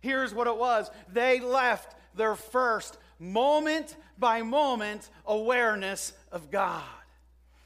Here's 0.00 0.34
what 0.34 0.46
it 0.46 0.56
was 0.56 0.90
they 1.12 1.40
left 1.40 1.94
their 2.14 2.34
first 2.34 2.98
moment 3.18 3.96
by 4.18 4.42
moment 4.42 5.08
awareness 5.26 6.12
of 6.32 6.50
God. 6.50 6.82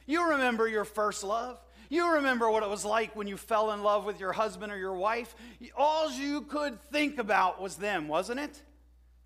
You 0.06 0.30
remember 0.30 0.66
your 0.66 0.84
first 0.84 1.22
love. 1.22 1.60
You 1.90 2.14
remember 2.14 2.48
what 2.48 2.62
it 2.62 2.68
was 2.68 2.84
like 2.84 3.16
when 3.16 3.26
you 3.26 3.36
fell 3.36 3.72
in 3.72 3.82
love 3.82 4.04
with 4.04 4.20
your 4.20 4.32
husband 4.32 4.72
or 4.72 4.78
your 4.78 4.94
wife. 4.94 5.34
All 5.76 6.10
you 6.10 6.42
could 6.42 6.80
think 6.90 7.18
about 7.18 7.60
was 7.60 7.76
them, 7.76 8.06
wasn't 8.06 8.40
it? 8.40 8.62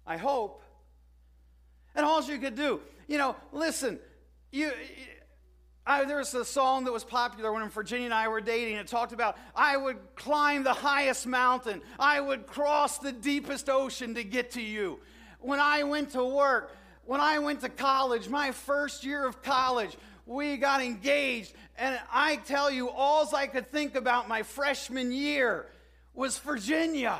I 0.06 0.16
hope. 0.16 0.62
And 1.94 2.04
all 2.04 2.24
you 2.24 2.38
could 2.38 2.56
do, 2.56 2.80
you 3.06 3.18
know, 3.18 3.36
listen, 3.52 4.00
you. 4.50 4.72
I, 5.86 6.06
there 6.06 6.16
was 6.16 6.32
a 6.34 6.46
song 6.46 6.84
that 6.84 6.92
was 6.92 7.04
popular 7.04 7.52
when 7.52 7.68
Virginia 7.68 8.06
and 8.06 8.14
I 8.14 8.28
were 8.28 8.40
dating. 8.40 8.76
It 8.76 8.86
talked 8.86 9.12
about, 9.12 9.36
I 9.54 9.76
would 9.76 9.98
climb 10.16 10.64
the 10.64 10.72
highest 10.72 11.26
mountain. 11.26 11.82
I 11.98 12.18
would 12.18 12.46
cross 12.46 12.96
the 12.96 13.12
deepest 13.12 13.68
ocean 13.68 14.14
to 14.14 14.24
get 14.24 14.52
to 14.52 14.62
you. 14.62 15.00
When 15.40 15.60
I 15.60 15.82
went 15.82 16.12
to 16.12 16.24
work, 16.24 16.74
when 17.04 17.20
I 17.20 17.38
went 17.40 17.60
to 17.60 17.68
college, 17.68 18.30
my 18.30 18.52
first 18.52 19.04
year 19.04 19.26
of 19.26 19.42
college, 19.42 19.94
we 20.26 20.56
got 20.56 20.82
engaged. 20.82 21.52
And 21.76 21.98
I 22.12 22.36
tell 22.36 22.70
you, 22.70 22.90
all 22.90 23.34
I 23.34 23.46
could 23.46 23.70
think 23.70 23.94
about 23.94 24.28
my 24.28 24.42
freshman 24.42 25.12
year 25.12 25.66
was 26.14 26.38
Virginia. 26.38 27.18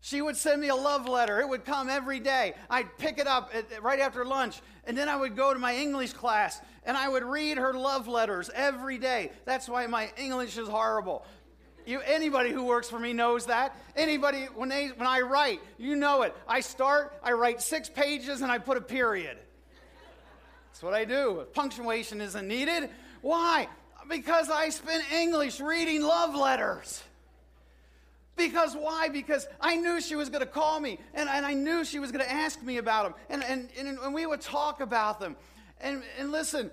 She 0.00 0.22
would 0.22 0.36
send 0.36 0.60
me 0.60 0.68
a 0.68 0.76
love 0.76 1.08
letter. 1.08 1.40
It 1.40 1.48
would 1.48 1.64
come 1.64 1.88
every 1.88 2.20
day. 2.20 2.54
I'd 2.70 2.96
pick 2.98 3.18
it 3.18 3.26
up 3.26 3.50
at, 3.52 3.82
right 3.82 3.98
after 3.98 4.24
lunch, 4.24 4.60
and 4.84 4.96
then 4.96 5.08
I 5.08 5.16
would 5.16 5.34
go 5.34 5.52
to 5.52 5.58
my 5.58 5.74
English 5.74 6.12
class 6.12 6.60
and 6.84 6.96
I 6.96 7.08
would 7.08 7.24
read 7.24 7.58
her 7.58 7.74
love 7.74 8.06
letters 8.06 8.48
every 8.54 8.98
day. 8.98 9.32
That's 9.44 9.68
why 9.68 9.88
my 9.88 10.10
English 10.16 10.56
is 10.56 10.68
horrible. 10.68 11.26
You, 11.86 12.00
anybody 12.00 12.52
who 12.52 12.64
works 12.64 12.88
for 12.88 12.98
me 12.98 13.12
knows 13.12 13.46
that. 13.46 13.76
Anybody, 13.96 14.44
when, 14.54 14.68
they, 14.68 14.88
when 14.88 15.06
I 15.06 15.20
write, 15.20 15.60
you 15.78 15.96
know 15.96 16.22
it. 16.22 16.34
I 16.46 16.60
start, 16.60 17.18
I 17.22 17.32
write 17.32 17.60
six 17.60 17.88
pages, 17.88 18.42
and 18.42 18.50
I 18.50 18.58
put 18.58 18.76
a 18.76 18.80
period. 18.80 19.38
That's 20.76 20.82
what 20.82 20.92
I 20.92 21.06
do. 21.06 21.40
If 21.40 21.54
punctuation 21.54 22.20
isn't 22.20 22.46
needed. 22.46 22.90
Why? 23.22 23.66
Because 24.10 24.50
I 24.50 24.68
spent 24.68 25.10
English 25.10 25.58
reading 25.58 26.02
love 26.02 26.34
letters. 26.34 27.02
Because 28.36 28.74
why? 28.74 29.08
Because 29.08 29.48
I 29.58 29.76
knew 29.76 30.02
she 30.02 30.16
was 30.16 30.28
going 30.28 30.42
to 30.42 30.46
call 30.46 30.78
me, 30.78 30.98
and, 31.14 31.30
and 31.30 31.46
I 31.46 31.54
knew 31.54 31.82
she 31.82 31.98
was 31.98 32.12
going 32.12 32.22
to 32.22 32.30
ask 32.30 32.62
me 32.62 32.76
about 32.76 33.04
them, 33.04 33.14
and, 33.30 33.42
and, 33.42 33.70
and, 33.78 33.98
and 33.98 34.12
we 34.12 34.26
would 34.26 34.42
talk 34.42 34.82
about 34.82 35.18
them. 35.18 35.34
And, 35.80 36.02
and 36.18 36.30
listen, 36.30 36.70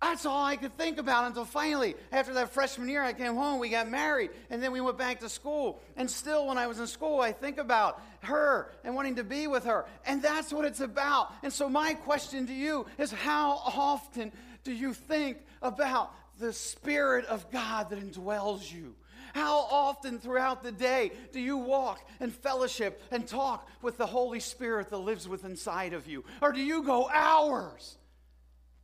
that's 0.00 0.24
all 0.26 0.44
I 0.44 0.54
could 0.54 0.78
think 0.78 0.98
about 0.98 1.26
until 1.26 1.44
finally, 1.44 1.96
after 2.12 2.32
that 2.34 2.54
freshman 2.54 2.88
year, 2.88 3.02
I 3.02 3.12
came 3.12 3.34
home, 3.34 3.58
we 3.58 3.68
got 3.68 3.90
married, 3.90 4.30
and 4.50 4.62
then 4.62 4.70
we 4.70 4.80
went 4.80 4.96
back 4.96 5.18
to 5.20 5.28
school. 5.28 5.82
And 5.96 6.08
still, 6.08 6.46
when 6.46 6.56
I 6.56 6.68
was 6.68 6.78
in 6.78 6.86
school, 6.86 7.20
I 7.20 7.32
think 7.32 7.58
about 7.58 8.00
her 8.22 8.72
and 8.84 8.94
wanting 8.94 9.16
to 9.16 9.24
be 9.24 9.46
with 9.46 9.64
her. 9.64 9.86
And 10.06 10.22
that's 10.22 10.52
what 10.52 10.64
it's 10.64 10.80
about. 10.80 11.32
And 11.42 11.52
so, 11.52 11.68
my 11.68 11.94
question 11.94 12.46
to 12.46 12.54
you 12.54 12.86
is 12.98 13.12
how 13.12 13.62
often 13.66 14.32
do 14.64 14.72
you 14.72 14.94
think 14.94 15.38
about 15.62 16.12
the 16.38 16.52
Spirit 16.52 17.26
of 17.26 17.50
God 17.50 17.90
that 17.90 17.98
indwells 17.98 18.72
you? 18.72 18.94
How 19.34 19.60
often 19.70 20.18
throughout 20.18 20.62
the 20.62 20.72
day 20.72 21.12
do 21.32 21.38
you 21.38 21.56
walk 21.56 22.00
and 22.18 22.32
fellowship 22.32 23.00
and 23.12 23.26
talk 23.26 23.68
with 23.80 23.96
the 23.96 24.06
Holy 24.06 24.40
Spirit 24.40 24.90
that 24.90 24.98
lives 24.98 25.28
within 25.28 25.52
inside 25.52 25.92
of 25.92 26.08
you? 26.08 26.24
Or 26.42 26.50
do 26.52 26.60
you 26.60 26.82
go 26.82 27.08
hours? 27.08 27.96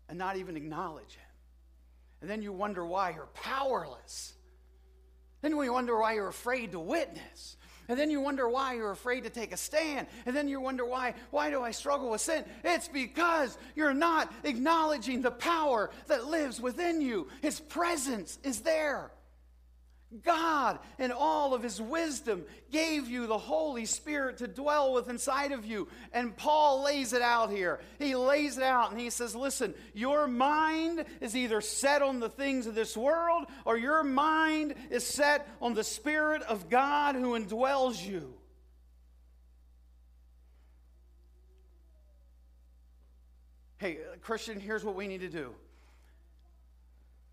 and 0.09 0.19
not 0.19 0.37
even 0.37 0.57
acknowledge 0.57 1.15
Him. 1.15 1.23
And 2.21 2.31
then 2.31 2.43
you 2.43 2.53
wonder 2.53 2.85
why 2.85 3.11
you're 3.11 3.29
powerless. 3.35 4.35
Then 5.43 5.53
you 5.53 5.73
wonder 5.73 5.99
why 5.99 6.15
you're 6.15 6.29
afraid 6.29 6.73
to 6.73 6.81
witness. 6.81 7.57
And 7.89 7.99
then 7.99 8.11
you 8.11 8.21
wonder 8.21 8.49
why 8.49 8.75
you're 8.75 8.91
afraid 8.91 9.25
to 9.25 9.31
take 9.31 9.53
a 9.53 9.57
stand. 9.57 10.07
And 10.27 10.35
then 10.35 10.49
you 10.49 10.61
wonder 10.61 10.85
why, 10.85 11.15
why 11.31 11.51
do 11.51 11.63
I 11.63 11.71
struggle 11.71 12.11
with 12.11 12.21
sin? 12.21 12.45
It's 12.65 12.89
because 12.89 13.57
you're 13.75 13.95
not 13.95 14.33
acknowledging 14.45 15.23
the 15.23 15.31
power 15.31 15.91
that 16.09 16.27
lives 16.27 16.61
within 16.61 17.01
you. 17.01 17.29
His 17.43 17.61
presence 17.61 18.39
is 18.43 18.61
there. 18.61 19.11
God, 20.23 20.79
in 20.99 21.11
all 21.11 21.53
of 21.53 21.65
his 21.65 21.83
wisdom, 21.83 22.45
gave 22.71 23.09
you 23.09 23.27
the 23.27 23.39
Holy 23.39 23.87
Spirit 23.87 24.39
to 24.39 24.47
dwell 24.47 24.93
with 24.93 25.11
inside 25.11 25.51
of 25.51 25.67
you. 25.67 25.89
And 26.13 26.37
Paul 26.37 26.85
lays 26.85 27.13
it 27.13 27.23
out 27.23 27.51
here. 27.51 27.81
He 27.99 28.15
lays 28.15 28.57
it 28.57 28.63
out 28.63 28.93
and 28.93 29.01
he 29.01 29.11
says, 29.11 29.35
Listen, 29.35 29.75
your 29.95 30.29
mind 30.29 31.05
is 31.21 31.37
either 31.37 31.61
set 31.61 32.03
on 32.03 32.21
the 32.21 32.29
things 32.29 32.67
of 32.67 32.77
this 32.77 32.97
world 32.97 33.47
or 33.65 33.77
your 33.77 34.05
mind 34.05 34.75
is 34.91 35.05
set 35.05 35.49
on 35.61 35.75
the 35.75 35.85
Spirit 35.85 36.43
of 36.43 36.71
God 36.71 37.17
who 37.17 37.39
indwells 37.39 38.05
you. 38.05 38.33
Hey, 43.79 43.99
Christian, 44.23 44.61
here's 44.61 44.85
what 44.85 44.95
we 44.95 45.09
need 45.09 45.21
to 45.21 45.29
do 45.29 45.55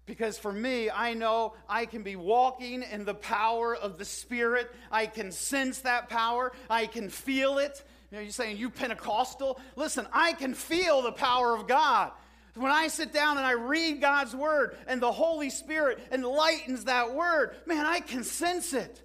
because 0.05 0.37
for 0.37 0.51
me, 0.51 0.89
I 0.89 1.13
know 1.13 1.53
I 1.67 1.85
can 1.85 2.03
be 2.03 2.15
walking 2.15 2.83
in 2.83 3.05
the 3.05 3.13
power 3.13 3.75
of 3.75 3.97
the 3.97 4.05
Spirit. 4.05 4.69
I 4.91 5.05
can 5.05 5.31
sense 5.31 5.79
that 5.81 6.09
power. 6.09 6.51
I 6.69 6.87
can 6.87 7.09
feel 7.09 7.57
it. 7.57 7.83
You 8.11 8.17
know, 8.17 8.23
you're 8.23 8.31
saying, 8.31 8.57
you 8.57 8.69
Pentecostal? 8.69 9.59
Listen, 9.75 10.05
I 10.11 10.33
can 10.33 10.53
feel 10.53 11.01
the 11.01 11.11
power 11.11 11.55
of 11.55 11.67
God. 11.67 12.11
When 12.55 12.71
I 12.71 12.87
sit 12.87 13.13
down 13.13 13.37
and 13.37 13.45
I 13.45 13.53
read 13.53 13.99
God's 14.01 14.35
word 14.35 14.77
and 14.85 15.01
the 15.01 15.11
Holy 15.11 15.49
Spirit 15.49 15.99
enlightens 16.11 16.83
that 16.83 17.13
word, 17.13 17.55
man, 17.65 17.85
I 17.85 17.99
can 17.99 18.23
sense 18.23 18.73
it. 18.73 19.01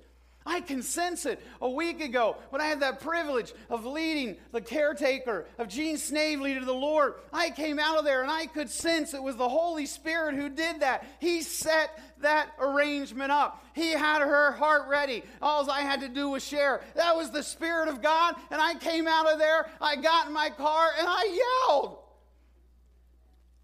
I 0.49 0.63
can 0.63 0.83
sense 0.83 1.27
it. 1.27 1.45
A 1.61 1.69
week 1.69 2.01
ago, 2.01 2.37
when 2.49 2.63
I 2.63 2.65
had 2.65 2.81
that 2.81 3.01
privilege 3.01 3.53
of 3.69 3.85
leading 3.85 4.39
the 4.51 4.63
caretaker 4.63 5.45
of 5.59 5.69
Gene 5.69 5.99
Snavely 5.99 6.55
to 6.55 6.65
the 6.65 6.73
Lord, 6.73 7.17
I 7.35 7.51
came 7.51 7.79
out 7.79 7.99
of 7.99 8.07
there 8.07 8.23
and 8.23 8.31
I 8.31 8.47
could 8.47 8.71
sense 8.71 9.13
it 9.13 9.23
was 9.23 9.37
the 9.37 9.49
Holy 9.49 9.85
Spirit 9.85 10.37
who 10.37 10.49
did 10.49 10.81
that. 10.81 11.05
He 11.21 11.43
set 11.43 12.01
that 12.23 12.49
arrangement 12.59 13.31
up. 13.31 13.63
He 13.75 13.91
had 13.91 14.23
her 14.23 14.53
heart 14.53 14.89
ready. 14.89 15.23
All 15.43 15.71
I 15.71 15.83
had 15.83 16.01
to 16.01 16.09
do 16.09 16.31
was 16.31 16.43
share. 16.43 16.81
That 16.95 17.15
was 17.15 17.31
the 17.31 17.43
Spirit 17.43 17.89
of 17.89 18.01
God. 18.01 18.35
And 18.51 18.59
I 18.59 18.75
came 18.75 19.07
out 19.07 19.31
of 19.31 19.39
there, 19.39 19.69
I 19.83 19.97
got 19.97 20.29
in 20.29 20.33
my 20.33 20.49
car, 20.49 20.89
and 20.99 21.07
I 21.07 21.67
yelled. 21.69 21.99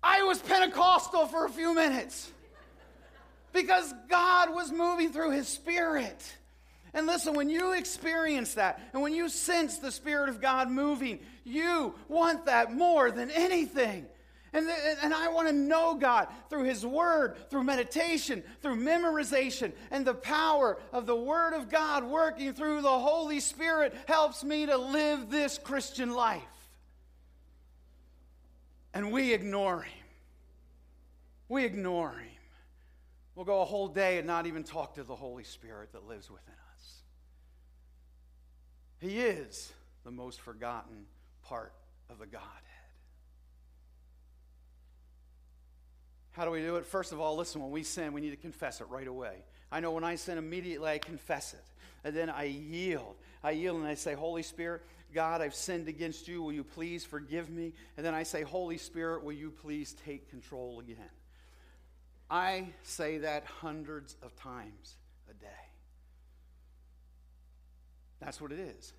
I 0.02 0.22
was 0.24 0.38
Pentecostal 0.38 1.28
for 1.28 1.46
a 1.46 1.50
few 1.50 1.74
minutes. 1.74 2.30
because 3.54 3.94
God 4.10 4.54
was 4.54 4.70
moving 4.70 5.12
through 5.12 5.30
his 5.30 5.48
spirit. 5.48 6.36
And 6.94 7.08
listen, 7.08 7.34
when 7.34 7.50
you 7.50 7.72
experience 7.72 8.54
that 8.54 8.80
and 8.92 9.02
when 9.02 9.12
you 9.12 9.28
sense 9.28 9.78
the 9.78 9.90
Spirit 9.90 10.28
of 10.28 10.40
God 10.40 10.70
moving, 10.70 11.18
you 11.42 11.94
want 12.08 12.46
that 12.46 12.72
more 12.72 13.10
than 13.10 13.30
anything. 13.32 14.06
And, 14.52 14.68
and 15.02 15.12
I 15.12 15.28
want 15.30 15.48
to 15.48 15.52
know 15.52 15.96
God 15.96 16.28
through 16.48 16.62
His 16.62 16.86
Word, 16.86 17.50
through 17.50 17.64
meditation, 17.64 18.44
through 18.62 18.76
memorization, 18.76 19.72
and 19.90 20.06
the 20.06 20.14
power 20.14 20.78
of 20.92 21.06
the 21.06 21.16
Word 21.16 21.54
of 21.54 21.68
God 21.68 22.04
working 22.04 22.54
through 22.54 22.82
the 22.82 22.88
Holy 22.88 23.40
Spirit 23.40 23.92
helps 24.06 24.44
me 24.44 24.66
to 24.66 24.76
live 24.76 25.28
this 25.28 25.58
Christian 25.58 26.12
life. 26.12 26.42
And 28.94 29.10
we 29.10 29.34
ignore 29.34 29.82
Him. 29.82 30.04
We 31.48 31.64
ignore 31.64 32.12
Him. 32.12 32.28
We'll 33.34 33.46
go 33.46 33.62
a 33.62 33.64
whole 33.64 33.88
day 33.88 34.18
and 34.18 34.26
not 34.28 34.46
even 34.46 34.62
talk 34.62 34.94
to 34.94 35.02
the 35.02 35.16
Holy 35.16 35.42
Spirit 35.42 35.90
that 35.92 36.06
lives 36.06 36.30
within 36.30 36.54
us. 36.54 36.63
He 39.04 39.20
is 39.20 39.70
the 40.02 40.10
most 40.10 40.40
forgotten 40.40 41.04
part 41.42 41.74
of 42.08 42.18
the 42.18 42.24
Godhead. 42.24 42.50
How 46.30 46.46
do 46.46 46.50
we 46.50 46.62
do 46.62 46.76
it? 46.76 46.86
First 46.86 47.12
of 47.12 47.20
all, 47.20 47.36
listen, 47.36 47.60
when 47.60 47.70
we 47.70 47.82
sin, 47.82 48.14
we 48.14 48.22
need 48.22 48.30
to 48.30 48.36
confess 48.36 48.80
it 48.80 48.88
right 48.88 49.06
away. 49.06 49.44
I 49.70 49.80
know 49.80 49.90
when 49.90 50.04
I 50.04 50.14
sin, 50.14 50.38
immediately 50.38 50.90
I 50.90 50.96
confess 50.96 51.52
it. 51.52 51.64
And 52.02 52.16
then 52.16 52.30
I 52.30 52.44
yield. 52.44 53.16
I 53.42 53.50
yield 53.50 53.76
and 53.76 53.86
I 53.86 53.94
say, 53.94 54.14
Holy 54.14 54.42
Spirit, 54.42 54.80
God, 55.12 55.42
I've 55.42 55.54
sinned 55.54 55.86
against 55.86 56.26
you. 56.26 56.42
Will 56.42 56.54
you 56.54 56.64
please 56.64 57.04
forgive 57.04 57.50
me? 57.50 57.74
And 57.98 58.06
then 58.06 58.14
I 58.14 58.22
say, 58.22 58.40
Holy 58.42 58.78
Spirit, 58.78 59.22
will 59.22 59.32
you 59.32 59.50
please 59.50 59.94
take 60.06 60.30
control 60.30 60.80
again? 60.80 60.96
I 62.30 62.68
say 62.84 63.18
that 63.18 63.44
hundreds 63.44 64.16
of 64.22 64.34
times 64.34 64.96
a 65.28 65.34
day. 65.34 65.46
That's 68.24 68.40
what 68.40 68.52
it 68.52 68.58
is 68.58 68.92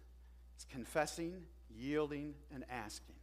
it's 0.55 0.65
confessing, 0.71 1.43
yielding, 1.75 2.35
and 2.53 2.63
asking. 2.69 3.15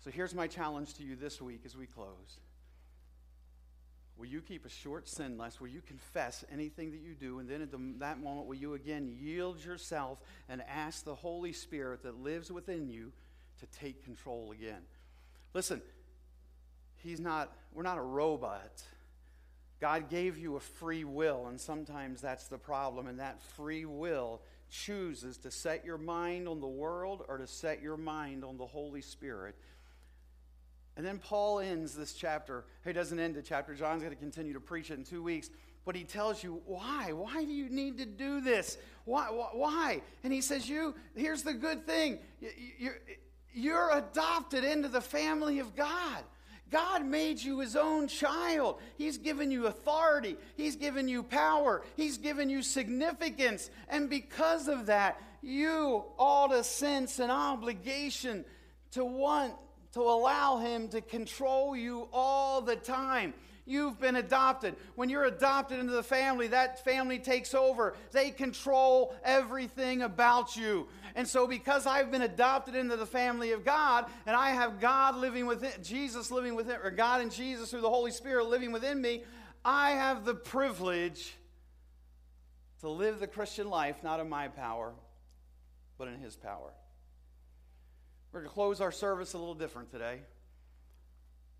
So 0.00 0.10
here's 0.10 0.34
my 0.34 0.46
challenge 0.46 0.94
to 0.94 1.02
you 1.02 1.16
this 1.16 1.40
week 1.40 1.62
as 1.64 1.76
we 1.76 1.86
close. 1.86 2.40
Will 4.16 4.26
you 4.26 4.40
keep 4.40 4.64
a 4.64 4.68
short 4.68 5.08
sin 5.08 5.36
list? 5.36 5.60
Will 5.60 5.68
you 5.68 5.82
confess 5.82 6.44
anything 6.50 6.90
that 6.92 7.00
you 7.00 7.14
do? 7.14 7.38
And 7.38 7.48
then 7.48 7.60
at 7.60 7.70
the, 7.70 7.78
that 7.98 8.22
moment, 8.22 8.46
will 8.46 8.54
you 8.54 8.74
again 8.74 9.14
yield 9.20 9.62
yourself 9.62 10.18
and 10.48 10.62
ask 10.62 11.04
the 11.04 11.14
Holy 11.14 11.52
Spirit 11.52 12.02
that 12.02 12.22
lives 12.22 12.50
within 12.50 12.88
you 12.88 13.12
to 13.60 13.66
take 13.78 14.04
control 14.04 14.52
again? 14.52 14.80
Listen, 15.52 15.82
he's 17.02 17.20
not, 17.20 17.54
we're 17.74 17.82
not 17.82 17.98
a 17.98 18.02
robot. 18.02 18.82
God 19.80 20.08
gave 20.08 20.38
you 20.38 20.56
a 20.56 20.60
free 20.60 21.04
will, 21.04 21.48
and 21.48 21.60
sometimes 21.60 22.22
that's 22.22 22.48
the 22.48 22.58
problem. 22.58 23.08
And 23.08 23.20
that 23.20 23.42
free 23.42 23.84
will 23.84 24.40
chooses 24.70 25.38
to 25.38 25.50
set 25.50 25.84
your 25.84 25.98
mind 25.98 26.48
on 26.48 26.60
the 26.60 26.66
world 26.66 27.24
or 27.28 27.38
to 27.38 27.46
set 27.46 27.82
your 27.82 27.96
mind 27.96 28.44
on 28.44 28.56
the 28.56 28.66
Holy 28.66 29.02
Spirit. 29.02 29.54
And 30.96 31.04
then 31.04 31.18
Paul 31.18 31.60
ends 31.60 31.94
this 31.94 32.14
chapter. 32.14 32.64
He 32.84 32.92
doesn't 32.92 33.18
end 33.18 33.34
the 33.34 33.42
chapter. 33.42 33.74
John's 33.74 34.02
going 34.02 34.14
to 34.14 34.20
continue 34.20 34.54
to 34.54 34.60
preach 34.60 34.90
it 34.90 34.94
in 34.94 35.04
two 35.04 35.22
weeks. 35.22 35.50
But 35.84 35.94
he 35.94 36.04
tells 36.04 36.42
you 36.42 36.62
why. 36.66 37.12
Why 37.12 37.44
do 37.44 37.52
you 37.52 37.68
need 37.68 37.98
to 37.98 38.06
do 38.06 38.40
this? 38.40 38.76
Why? 39.04 39.26
Why? 39.26 40.02
And 40.24 40.32
he 40.32 40.40
says, 40.40 40.68
"You. 40.68 40.96
Here's 41.14 41.44
the 41.44 41.54
good 41.54 41.86
thing. 41.86 42.18
You're, 42.76 42.98
you're 43.54 43.90
adopted 43.96 44.64
into 44.64 44.88
the 44.88 45.00
family 45.00 45.60
of 45.60 45.76
God. 45.76 46.24
God 46.70 47.04
made 47.04 47.40
you 47.40 47.60
his 47.60 47.76
own 47.76 48.08
child. 48.08 48.80
He's 48.96 49.18
given 49.18 49.50
you 49.50 49.66
authority. 49.66 50.36
He's 50.56 50.76
given 50.76 51.08
you 51.08 51.22
power. 51.22 51.82
He's 51.96 52.18
given 52.18 52.50
you 52.50 52.62
significance. 52.62 53.70
And 53.88 54.10
because 54.10 54.66
of 54.66 54.86
that, 54.86 55.20
you 55.42 56.04
ought 56.18 56.48
to 56.48 56.64
sense 56.64 57.20
an 57.20 57.30
obligation 57.30 58.44
to 58.92 59.04
want 59.04 59.54
to 59.92 60.02
allow 60.02 60.58
Him 60.58 60.88
to 60.88 61.00
control 61.00 61.74
you 61.76 62.08
all 62.12 62.60
the 62.60 62.76
time. 62.76 63.32
You've 63.68 64.00
been 64.00 64.14
adopted. 64.14 64.76
When 64.94 65.08
you're 65.08 65.24
adopted 65.24 65.80
into 65.80 65.92
the 65.92 66.02
family, 66.02 66.46
that 66.48 66.84
family 66.84 67.18
takes 67.18 67.52
over. 67.52 67.94
They 68.12 68.30
control 68.30 69.14
everything 69.24 70.02
about 70.02 70.56
you. 70.56 70.86
And 71.16 71.26
so, 71.26 71.48
because 71.48 71.84
I've 71.84 72.12
been 72.12 72.22
adopted 72.22 72.76
into 72.76 72.96
the 72.96 73.06
family 73.06 73.50
of 73.50 73.64
God, 73.64 74.06
and 74.24 74.36
I 74.36 74.50
have 74.50 74.80
God 74.80 75.16
living 75.16 75.46
within, 75.46 75.72
Jesus 75.82 76.30
living 76.30 76.54
within, 76.54 76.76
or 76.82 76.92
God 76.92 77.20
and 77.20 77.32
Jesus 77.32 77.70
through 77.70 77.80
the 77.80 77.90
Holy 77.90 78.12
Spirit 78.12 78.46
living 78.46 78.70
within 78.70 79.00
me, 79.02 79.24
I 79.64 79.90
have 79.90 80.24
the 80.24 80.34
privilege 80.34 81.34
to 82.82 82.88
live 82.88 83.18
the 83.18 83.26
Christian 83.26 83.68
life 83.68 83.96
not 84.04 84.20
in 84.20 84.28
my 84.28 84.46
power, 84.46 84.92
but 85.98 86.06
in 86.06 86.20
His 86.20 86.36
power. 86.36 86.72
We're 88.30 88.40
going 88.40 88.50
to 88.50 88.54
close 88.54 88.80
our 88.80 88.92
service 88.92 89.32
a 89.32 89.38
little 89.38 89.54
different 89.54 89.90
today. 89.90 90.20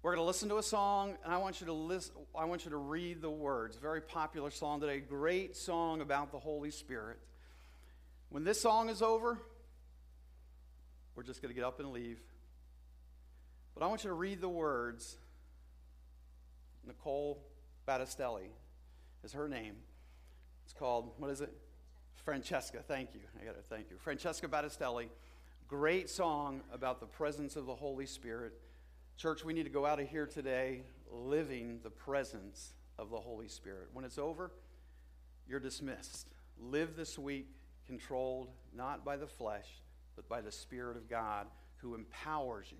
We're 0.06 0.14
going 0.14 0.22
to 0.22 0.28
listen 0.28 0.48
to 0.50 0.58
a 0.58 0.62
song, 0.62 1.16
and 1.24 1.34
I 1.34 1.38
want 1.38 1.60
you 1.60 1.66
to 1.66 1.72
listen. 1.72 2.14
I 2.32 2.44
want 2.44 2.64
you 2.64 2.70
to 2.70 2.76
read 2.76 3.20
the 3.20 3.28
words. 3.28 3.76
Very 3.76 4.00
popular 4.00 4.52
song 4.52 4.80
today. 4.80 5.00
Great 5.00 5.56
song 5.56 6.00
about 6.00 6.30
the 6.30 6.38
Holy 6.38 6.70
Spirit. 6.70 7.18
When 8.28 8.44
this 8.44 8.60
song 8.60 8.88
is 8.88 9.02
over, 9.02 9.36
we're 11.16 11.24
just 11.24 11.42
going 11.42 11.52
to 11.52 11.56
get 11.56 11.64
up 11.64 11.80
and 11.80 11.90
leave. 11.90 12.20
But 13.74 13.82
I 13.82 13.88
want 13.88 14.04
you 14.04 14.10
to 14.10 14.14
read 14.14 14.40
the 14.40 14.48
words. 14.48 15.16
Nicole 16.86 17.42
Battistelli 17.88 18.50
is 19.24 19.32
her 19.32 19.48
name. 19.48 19.74
It's 20.66 20.72
called, 20.72 21.14
what 21.18 21.32
is 21.32 21.40
it? 21.40 21.52
Francesca. 22.24 22.78
Thank 22.86 23.08
you. 23.12 23.22
I 23.42 23.44
got 23.44 23.56
to 23.56 23.62
thank 23.62 23.90
you. 23.90 23.96
Francesca 23.98 24.46
Battistelli. 24.46 25.08
Great 25.66 26.08
song 26.08 26.60
about 26.72 27.00
the 27.00 27.06
presence 27.06 27.56
of 27.56 27.66
the 27.66 27.74
Holy 27.74 28.06
Spirit. 28.06 28.52
Church, 29.16 29.46
we 29.46 29.54
need 29.54 29.62
to 29.62 29.70
go 29.70 29.86
out 29.86 29.98
of 29.98 30.10
here 30.10 30.26
today 30.26 30.82
living 31.10 31.80
the 31.82 31.88
presence 31.88 32.74
of 32.98 33.08
the 33.08 33.16
Holy 33.16 33.48
Spirit. 33.48 33.88
When 33.94 34.04
it's 34.04 34.18
over, 34.18 34.50
you're 35.48 35.58
dismissed. 35.58 36.28
Live 36.60 36.96
this 36.96 37.18
week 37.18 37.48
controlled 37.86 38.50
not 38.74 39.06
by 39.06 39.16
the 39.16 39.26
flesh, 39.26 39.80
but 40.16 40.28
by 40.28 40.42
the 40.42 40.52
Spirit 40.52 40.98
of 40.98 41.08
God 41.08 41.46
who 41.78 41.94
empowers 41.94 42.66
you 42.70 42.76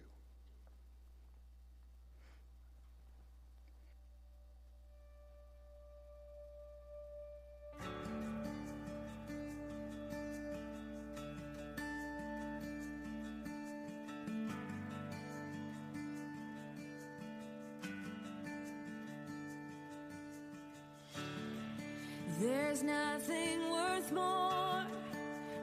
There's 22.79 22.89
nothing 22.93 23.71
worth 23.73 24.13
more 24.13 24.85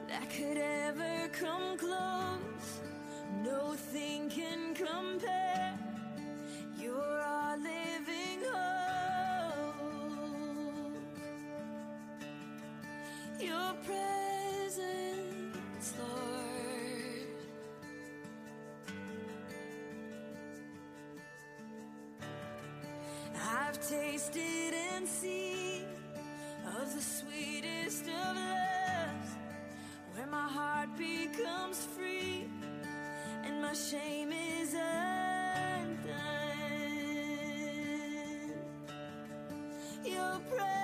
that 0.08 0.28
could 0.30 0.56
ever 0.56 1.28
come 1.28 1.78
close. 1.78 2.80
Nothing 3.44 4.28
can 4.30 4.74
compare. 4.74 5.78
You're 6.76 7.20
our 7.20 7.56
living 7.56 8.42
hope. 8.50 9.76
Your 13.38 13.74
presence, 13.86 14.74
Lord. 16.00 17.28
I've 23.36 23.78
tasted 23.88 24.74
and 24.74 25.06
seen 25.06 25.43
of 26.80 26.94
the 26.94 27.00
sweetest 27.00 28.04
of 28.04 28.36
loves, 28.36 29.30
where 30.14 30.26
my 30.26 30.48
heart 30.48 30.88
becomes 30.96 31.86
free 31.96 32.48
and 33.44 33.62
my 33.62 33.72
shame 33.72 34.32
is 34.32 34.74
undone. 34.74 36.14
Your 40.04 40.40
presence, 40.50 40.83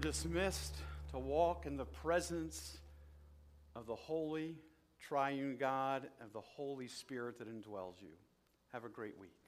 dismissed 0.00 0.74
to 1.10 1.18
walk 1.18 1.66
in 1.66 1.76
the 1.76 1.84
presence 1.84 2.78
of 3.76 3.86
the 3.86 3.94
holy, 3.94 4.56
triune 4.98 5.56
God, 5.58 6.08
of 6.22 6.32
the 6.32 6.40
Holy 6.40 6.88
Spirit 6.88 7.38
that 7.38 7.48
indwells 7.48 8.00
you. 8.00 8.12
Have 8.72 8.84
a 8.84 8.88
great 8.88 9.18
week. 9.18 9.39